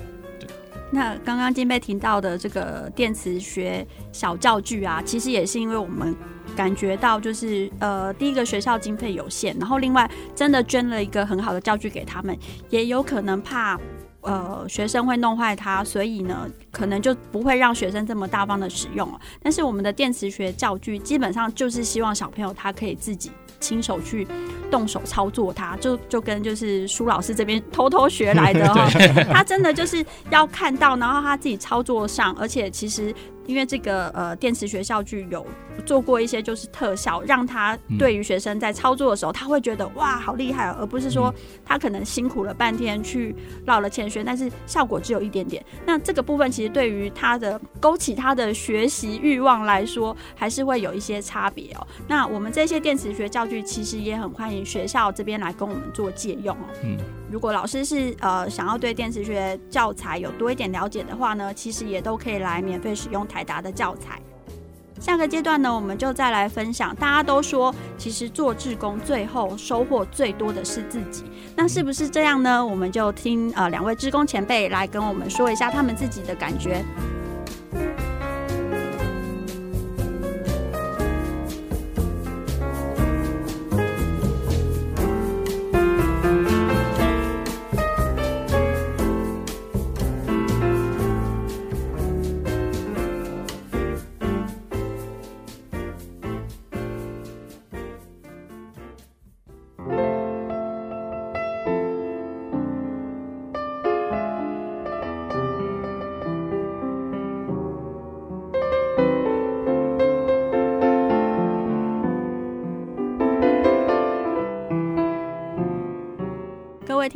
[0.93, 6.15] 那刚刚金贝提到的这个电磁学小教具啊，其实也是因为我们
[6.56, 12.38] 感觉到，就是呃，第一个学校经费有限，然后另外真的捐了一个很好的教具给他们，
[12.69, 13.79] 也有可能怕
[14.21, 19.19] 呃学生会弄坏它，所以呢，可能就不会让学生这么大方的使用了。
[19.41, 23.32] 但是我们的电磁学教具基本上就是希望小朋友他可以自己
[23.63, 24.28] 亲手去。
[24.71, 28.89] 动手操作它，就就跟就是舒老师这边偷偷学来的 哈，
[29.32, 33.13] 他真的就是要看到，然后他自己操作上，而且其实。
[33.45, 35.45] 因为这个呃电磁学教具有
[35.86, 41.34] 做过一些就是特效，让他对于学生在操作的时候，他会觉得哇好厉害哦，而不是说
[41.65, 45.63] 他可能辛苦了半天去绕了圈圈，但是效果只有一点点。
[45.86, 51.88] 那这个部分其实对于他的勾起他的学习欲望来说，还是会有一些差别哦。
[52.08, 56.65] 那我们这些电磁学教具其实也很欢迎学校这边来跟我们做借用哦。
[56.84, 56.97] 嗯。
[57.32, 64.21] 如果老师是呃想要对电磁学教材有多一点了解的话呢，其实也都可以来免费使用台达的教材。
[64.99, 66.95] 下个阶段呢，我们就再来分享。
[66.95, 72.65] 大家都说，其实做志工最后收获最多的是自己，那是不是这样呢？
[72.65, 76.85] 我们就听呃两位志工前辈来跟我们说一下他们自己的感觉。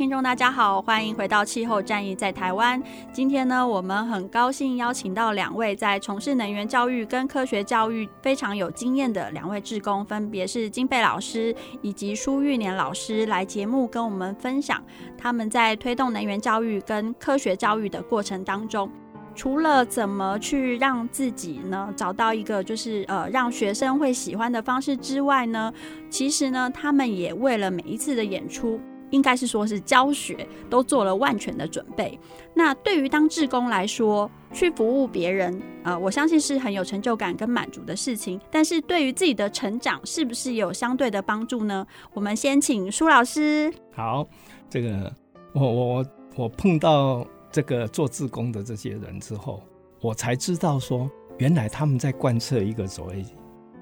[0.08, 2.82] 听众，大家好，欢迎回到气候战役在台湾。
[3.12, 14.82] 今天呢，我们很高兴邀请到两位在从事能源教育跟科学教育非常有经验的两位志工，分别是金贝老师以及舒玉年老师，来节目跟我们分享
[15.18, 18.90] 他们在推动能源教育跟科学教育的过程当中。
[19.34, 25.70] 除了怎么去让自己呢找到一个就是呃让学生会喜欢的方式之外呢，
[26.08, 28.80] 其实呢，他们也为了每一次的演出。
[29.10, 32.18] 应该是说，是教学都做了万全的准备。
[32.54, 38.40] 那对于当志工来说，去服务别人，呃，我相信是很有成就感跟满足的事情。
[38.50, 41.86] 但是对于自己的成长，是不是有相对的帮助呢？
[42.14, 43.72] 我们先请舒老师。
[43.92, 44.26] 好，
[44.68, 45.12] 这个
[45.52, 46.06] 我我
[46.36, 49.62] 我碰到这个做志工的这些人之后，
[50.00, 53.24] 我才知道说，原来他们在贯彻一个所谓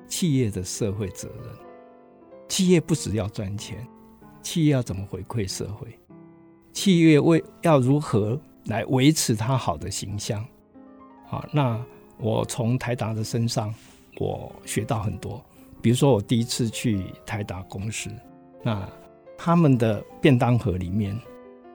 [0.06, 1.54] 企业的社会责任。
[2.48, 3.86] 企业不只要赚钱。
[4.46, 5.88] 企业要怎么回馈社会？
[6.72, 10.46] 企业为要如何来维持它好的形象？
[11.26, 11.84] 好，那
[12.16, 13.74] 我从台达的身上，
[14.20, 15.44] 我学到很多。
[15.82, 18.08] 比如说，我第一次去台达公司，
[18.62, 18.88] 那
[19.36, 21.18] 他们的便当盒里面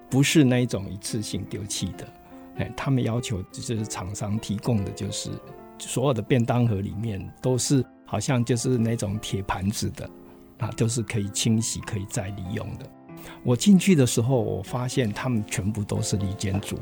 [0.09, 2.07] 不是那一种一次性丢弃的，
[2.55, 5.30] 哎，他们要求就是厂商提供的，就是
[5.78, 10.09] 所有的便当盒里面都是好像就是那种铁盘子的。
[10.62, 12.89] 啊，都是可以清洗、可以再利用的。
[13.43, 16.78] 我进去的时候，我发现他们全部都是离间组，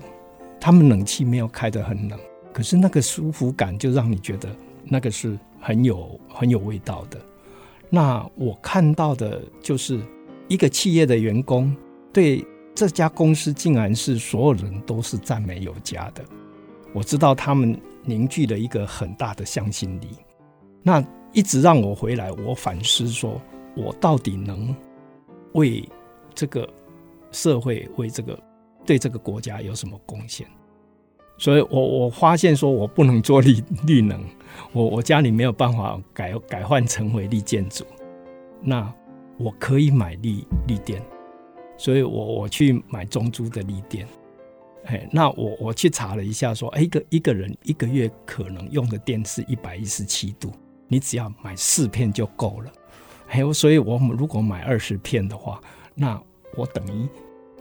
[0.59, 2.19] 他们冷气没有开得很冷，
[2.53, 4.49] 可是那个舒服感就让你觉得
[4.83, 7.19] 那个是很有很有味道的。
[7.89, 9.99] 那我看到的就是
[10.47, 11.75] 一个企业的员工
[12.13, 16.23] 对这家公司竟然是所有人都是赞美有加的。
[16.93, 20.09] 我知道他们凝聚了一个很大的向心力，
[20.83, 21.03] 那
[21.33, 23.41] 一直让我回来，我反思说。
[23.75, 24.75] 我到底能
[25.53, 25.87] 为
[26.33, 26.67] 这个
[27.31, 28.39] 社会、为这个
[28.85, 30.47] 对这个国家有什么贡献？
[31.37, 34.21] 所以我我发现说，我不能做绿绿能，
[34.73, 37.85] 我 我家里没有办法改改换成为绿建筑，
[38.61, 38.93] 那
[39.37, 41.01] 我可以买绿绿电，
[41.77, 44.05] 所以我我去买中租的绿电。
[44.85, 50.51] 哎，那我我去查了一下，说，哎，一个一个人一个月可能用的电是一百一十七度，
[50.87, 52.73] 你只要买四片就够了。
[53.31, 55.61] 还有，所以我如果买二十片的话，
[55.93, 56.19] 那
[56.57, 57.07] 我等于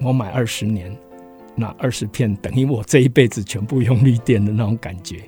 [0.01, 0.97] 我买二十年，
[1.55, 5.23] 那二十片等于我这一辈子全部用绿电的那种感觉，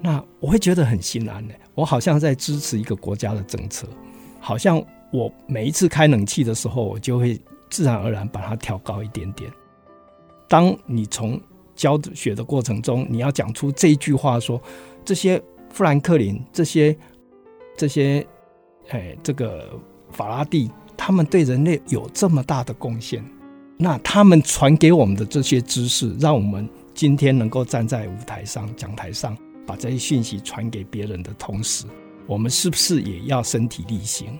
[0.00, 1.54] 那我会觉得很心安的。
[1.76, 3.86] 我好像在支持一个国家的政策，
[4.40, 9.48] 好像我每一次开冷气的时候，我就会自然而然把它调高一点点。
[10.48, 11.40] 当你从
[11.76, 14.62] 教学的过程中，你要讲出这一句话说，说
[15.04, 16.96] 这些富兰克林，这些
[17.76, 18.26] 这些。
[18.88, 19.78] 哎，这个
[20.10, 23.22] 法拉第他们对人类有这么大的贡献，
[23.76, 29.36] 那他们传给我们的这些知识，让我们今天能够站在舞台上、讲台上，
[29.66, 31.84] 把这些讯息传给别人的同时，
[32.26, 34.38] 我们是不是也要身体力行？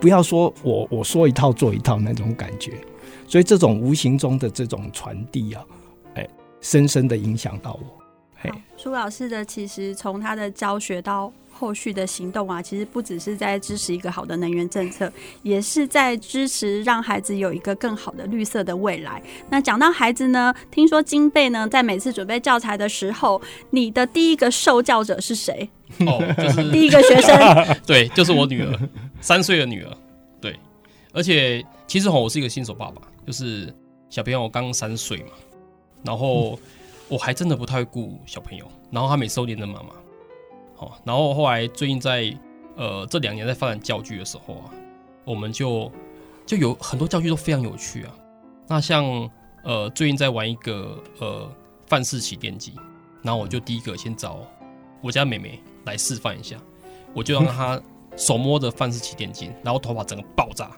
[0.00, 2.72] 不要说我我说一套做一套那种感觉。
[3.28, 5.64] 所以这种无形中的这种传递啊，
[6.14, 6.28] 哎，
[6.60, 8.02] 深深的影响到我。
[8.36, 11.30] 嘿，舒老师的其实从他的教学到。
[11.62, 15.10] 后续的行动啊，其实不只是在支持一个好的能源政策，
[15.44, 19.22] 也是在支持让孩子有一个更好的绿色的未来。
[19.48, 23.40] 那讲到孩子呢，听说金贝呢在每次准备教材的时候，
[23.70, 25.70] 你的第一个受教者是谁？
[26.00, 27.36] 哦，就是第一个学生，
[27.86, 28.76] 对，就是我女儿，
[29.20, 29.96] 三岁的女儿。
[30.40, 30.58] 对，
[31.12, 33.72] 而且其实我是一个新手爸爸，就是
[34.10, 35.30] 小朋友刚三岁嘛，
[36.02, 36.58] 然后
[37.06, 39.90] 我还真的不太会顾小朋友，然后他每次都黏着妈妈。
[41.04, 42.34] 然后后来最近在
[42.76, 44.70] 呃这两年在发展教具的时候啊，
[45.24, 45.90] 我们就
[46.46, 48.14] 就有很多教具都非常有趣啊。
[48.68, 49.30] 那像
[49.64, 51.50] 呃最近在玩一个呃
[51.86, 52.72] 范式起电机，
[53.22, 54.40] 然后我就第一个先找
[55.00, 56.56] 我家妹妹来示范一下，
[57.12, 57.80] 我就让她
[58.16, 60.70] 手摸着范式起电机，然后头发整个爆炸，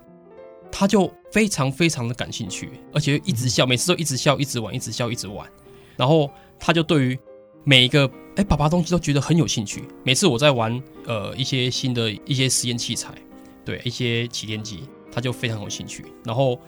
[0.72, 5.48] 她就非常非常的感兴趣，而且一直笑，每次都一直笑，一直玩，一直笑，一直玩。
[5.96, 7.18] 然后她就对于
[7.62, 9.84] 每一个哎，爸爸东西都觉得很有兴趣。
[10.02, 13.14] 每次我在玩呃一些新的一些实验器材，
[13.64, 16.04] 对一些起电机，他就非常有兴趣。
[16.24, 16.58] 然后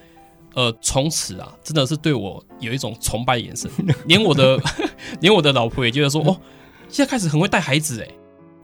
[0.54, 3.68] 呃，从此啊，真的是对我有一种崇拜的眼神。
[4.06, 4.60] 连我的
[5.20, 6.40] 连我的老婆也觉得说，哦，
[6.88, 8.08] 现在开始很会带孩子哎。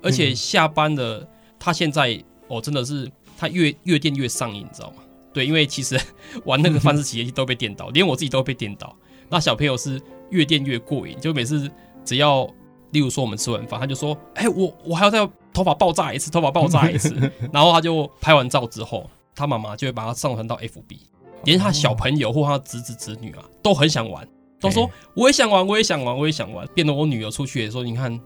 [0.00, 1.28] 而且下班了
[1.58, 5.02] 他现在哦，真的是他越越电越上瘾，你知道吗？
[5.32, 6.00] 对，因为其实
[6.46, 8.96] 玩那个范式起电机都被电到，连我自己都被电到。
[9.28, 10.00] 那小朋友是
[10.30, 11.68] 越电越过瘾，就每次
[12.04, 12.48] 只要。
[12.92, 15.18] 例如说，我们吃完饭，他就说：“哎、欸，我我还要再
[15.52, 17.14] 头发爆炸一次，头发爆炸一次。”
[17.52, 20.98] 然后他就拍完照之后，他妈妈就会把他上传到 FB，
[21.44, 24.28] 连他小朋友或他侄子侄女啊都很想玩，
[24.60, 28.20] 都说：“我也想玩，我也想玩，我也想玩。”变得我女儿出去也说：“你看，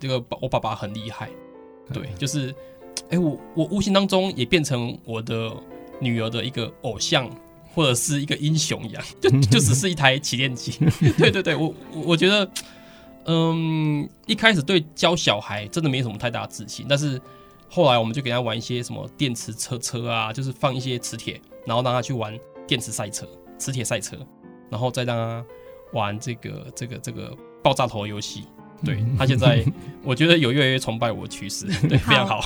[0.00, 1.30] 这个我爸爸很厉害。”
[1.94, 2.50] 对，就是，
[3.04, 5.52] 哎、欸，我我无形当中也变成我的
[6.00, 7.30] 女儿的一个偶像
[7.72, 10.72] 或者是一个英雄一样，就就只是一台起电机。
[11.16, 11.72] 对对对，我
[12.04, 12.50] 我觉得。
[13.28, 17.20] 嗯，一开始对教小孩真的没什么太大自信，但是
[17.68, 23.26] 后来我们就给他玩一些什么电池车车啊，就是放一些磁铁，然后让他去玩电池赛车、
[23.58, 24.16] 磁铁赛车，
[24.70, 25.44] 然后再让他
[25.92, 28.44] 玩这个这个这个爆炸头游戏。
[28.84, 29.64] 对，他现在，
[30.04, 32.40] 我觉得有越来越崇拜我的趋势，对，非常好。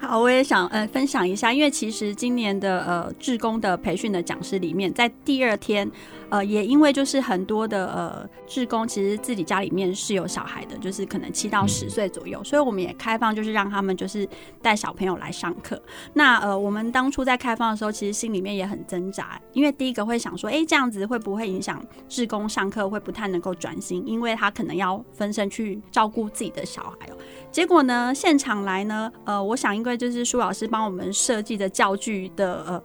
[0.00, 5.90] 好， 我也想呃分享一下，因为其实今年的呃志工的培训的讲师里面，在第二天。
[6.30, 14.28] 呃，也因为就是很多的呃志工，其实自己家里面是有小孩的，就是可能七到十岁左右，所以我们也开放，就是让他们就是
[14.62, 15.80] 带小朋友来上课。
[16.14, 27.16] 那呃，我们当初在开放的时候，其实心里面也很挣扎，因为第一个会想说，哎，这样子会不会影响志工上课会不太能够专心，因为他可能要分身去照顾自己的小孩哦。
[27.50, 32.82] 结果呢，现场来呢，呃，我想因为就是舒老师帮我们设计的教具的呃。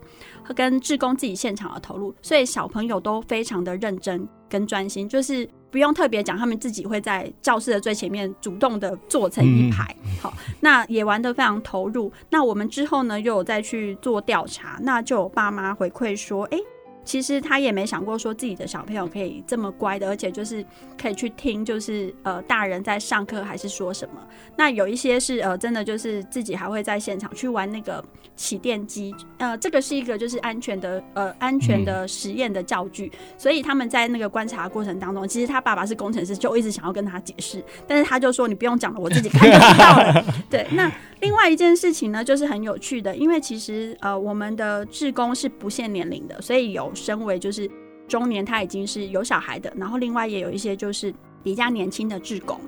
[0.54, 9.94] 跟志工自己现场的投入，所以小朋友都非常的认真跟专心，就是不用特别讲，他们自己会在教室的最前面主动的坐成一排。
[10.20, 12.12] 好，那也玩得非常投入。
[12.30, 16.58] 那我们之后呢，又有再去做调查，那就有爸妈回馈说，哎。
[17.06, 20.62] 其实他也没想过说自己的小朋友可以这么乖的，而且就是
[21.00, 24.20] 可以去听，就是呃大人在上课还是说什么。
[24.56, 28.04] 那有一些是呃真的就是自己还会在现场去玩那个
[28.34, 40.24] 起电机，呃这个是一个就是安全的呃安全的实验的教具，所以他们在那个观察过程当中，其实他爸爸是工程师，就一直想要跟他解释，但是他就说你不用讲了，我自己看就知道了。
[40.50, 40.92] 对，那。
[41.22, 47.70] 另外一件事情呢，就是很有趣的，因为其实呃，我们的志工是不限年龄的，所以有身为就是
[48.08, 52.58] 中年他已经是有小孩的，然后另外也有一些就是比较年轻的志工。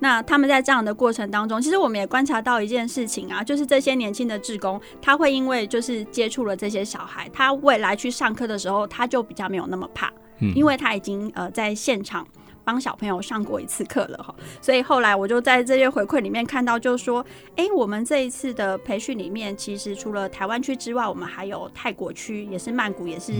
[0.00, 12.26] 那他们在这样的过程当中，其实我们也观察到一件事情啊，就是这些年轻的志工，他会因为就是接触了这些小孩，他未来去上课的时候，他就比较没有那么怕，嗯，因为他已经呃在现场。
[12.70, 23.32] 帮小朋友上过一次课了哈，所以后来我就在这些回馈里面看到，就是说，哎，我们这一次的培训里面，其实除了台湾区之外，我们还有泰国区，也是曼谷，也是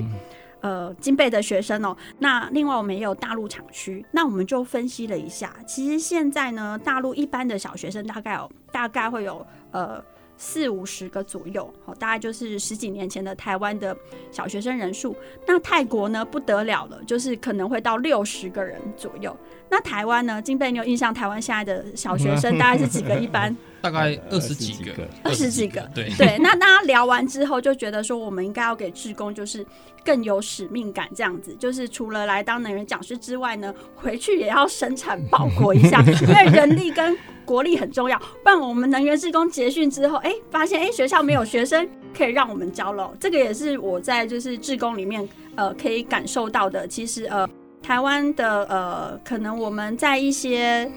[0.62, 1.96] 呃金贝的学生哦。
[2.18, 10.02] 那另外我们也有大陆厂区，那我们就分析了一下，其实现在呢，大陆一般的小学生大概有大概会有呃。
[10.42, 13.94] 四五十个左右，好，大概就是十几年前的台湾的
[14.32, 15.14] 小学生人数。
[15.46, 19.36] 那泰国呢，不得了了，就是可能会到六十个人左右。
[19.68, 21.12] 那台湾呢，金贝，你有印象？
[21.12, 23.18] 台湾现在的小学生 大概是几个？
[23.18, 25.86] 一般 大概二十几个，二十几个。
[25.94, 26.38] 对对。
[26.38, 29.64] 那大家聊完之后，就觉得说，我们应该要给志工，就是
[30.02, 31.54] 更有使命感，这样子。
[31.56, 37.14] 就是除了来当能源讲师之外呢，回去也要生产报国一下， 因为人力跟。
[37.50, 43.12] 国力很重要，不然我们能源志工结训之后，哎、发现哎、学校没有学生可以让我们教了。
[43.18, 46.86] 这个也是我在就是志工里面呃可以感受到的。
[46.86, 47.48] 其实呃
[47.82, 50.88] 台湾的呃可能我们在一些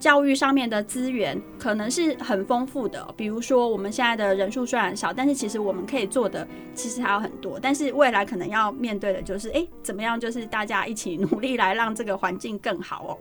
[0.00, 6.44] 教育上面的资源可能是很丰富的，比如说我们现在的人数虽然少，但是其实我们可以做的
[6.74, 7.56] 其实还有很多。
[7.62, 13.12] 但是未来可能要面对的就是哎、怎么样，就是大家一起努力来让这个环境更好哦。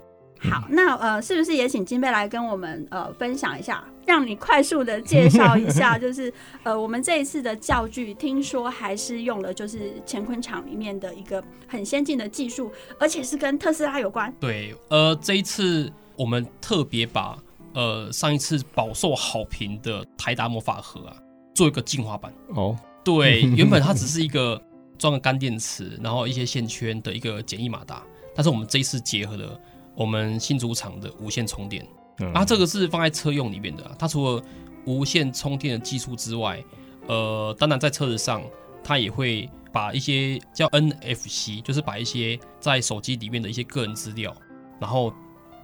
[0.42, 6.34] 好，那呃，是不是也请金贝来跟我们呃分享一下，让你快速的介绍一下， 就是
[6.64, 14.34] 呃，我们这一次的教具，听说还是用了就是乾坤厂里面的一个很先进的技术，而且是跟特斯拉有关。
[14.40, 17.38] 对，呃，这一次我们特别把
[17.74, 21.18] 呃上一次饱受好评的台达魔法盒啊，
[21.54, 22.34] 做一个进化版。
[22.56, 24.62] 哦，对，原本它只是一个
[24.98, 28.02] 装个干电池，然后一些线圈的一个简易马达，
[28.34, 29.60] 但是我们这一次结合了。
[30.00, 31.86] 我们新主厂的无线充电，
[32.34, 33.84] 啊，这个是放在车用里面的。
[34.00, 34.42] 它除了
[34.86, 36.64] 无线充电的技术之外，
[37.08, 38.42] 呃，当然在车子上，
[38.82, 44.34] 它也会把一些叫 NFC，就是把一些在手机里面的一些个人资料，
[44.80, 45.14] 然后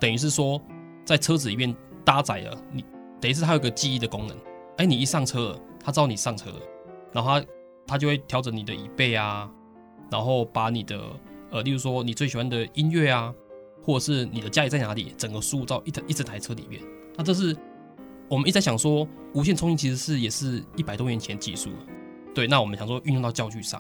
[0.02, 0.62] 等于是说
[1.06, 1.74] 在车子里面
[2.04, 2.84] 搭载了你，
[3.22, 4.38] 等于是它有个记忆的功能。
[4.76, 6.60] 哎，你一上车了，它知道你上车了，
[7.14, 7.46] 然后它
[7.88, 9.50] 它就会调整你的椅背啊，
[10.12, 11.02] 然后把你的
[11.52, 13.34] 呃，例如说你最喜欢的音乐啊。
[13.86, 16.82] 或者是你的家里在哪里，整个输入到一台一整台车里面。
[17.16, 17.56] 那这是
[18.28, 21.70] 我们一直在想说，无线充电其实是也是一百多年前技术。
[22.34, 23.80] 对，那我们想说运用到教具上，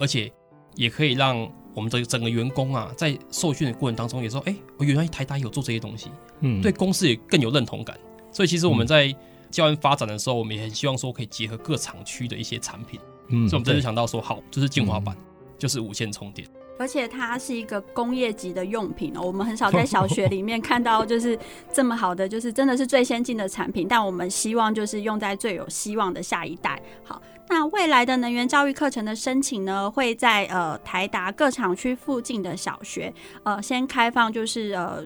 [0.00, 0.30] 而且
[0.74, 7.96] 也可以让我们的整个员工啊，在受训的过程当中也说，哎、欸，我原来台达有做这些东西，嗯，对公司也更有认同感。
[8.32, 9.14] 所以其实我们在
[9.50, 12.98] 教案发展的时候，我们也很希望说可以结合各厂区的一些产品。
[13.28, 15.16] 嗯，所以我们真的想到说，好，就是进化版，
[15.56, 16.46] 就是无线充电。
[16.78, 21.38] 而且它是一个工业级的用品哦，我们很少在小 学里面看到就是
[21.72, 23.86] 这么好的，就是真的是最先进的产品。
[23.88, 26.80] 但我们希望就是用在最有希望的下一代。
[27.04, 33.12] 好，那未来的能源教育课程的申请呢，会在呃台达各厂区附近的小学
[33.44, 35.04] 呃先开放，就是呃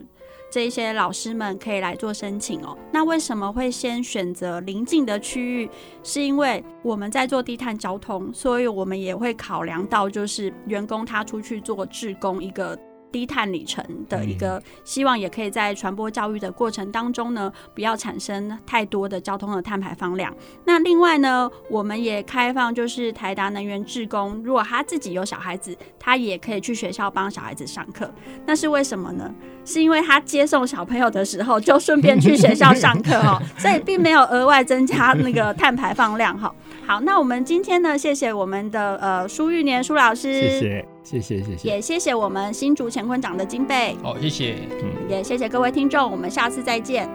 [0.49, 2.77] 这一些老师们可以来做申请哦。
[2.91, 5.69] 那为什么会先选择邻近的区域？
[6.03, 12.77] 是因为我们在做低碳交通，所以我们也会考量到，就是员工他出去做志工一个。
[13.11, 20.31] 低碳里程的一个希望，也可以在传播教育的过程当中呢，不要产生太多的交通的碳排放量。
[20.63, 28.13] 那另外呢，我们也开放，就是台达能源志工，如果他自己有小孩子，他也可以去学校帮小孩子上课。
[28.45, 29.33] 那是为什么呢？
[29.65, 36.53] 是因为他接送小朋友的时候，就顺便去学校上课哦， 所以并没有额外增加那个碳排放量哈。
[36.85, 47.07] 好，那我们今天呢，谢谢我们的呃苏玉年苏老师，谢谢谢谢谢谢，也谢谢我们新竹乾坤长的金贝，好，谢谢，嗯，也谢谢各位听众，我们下次再见。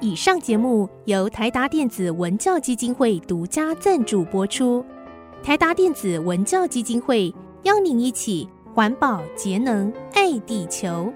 [0.00, 4.84] 以上节目由台达电子文教基金会独家赞助播出，
[5.42, 11.12] 台达电子文教基金会邀您一起环保节能爱地球。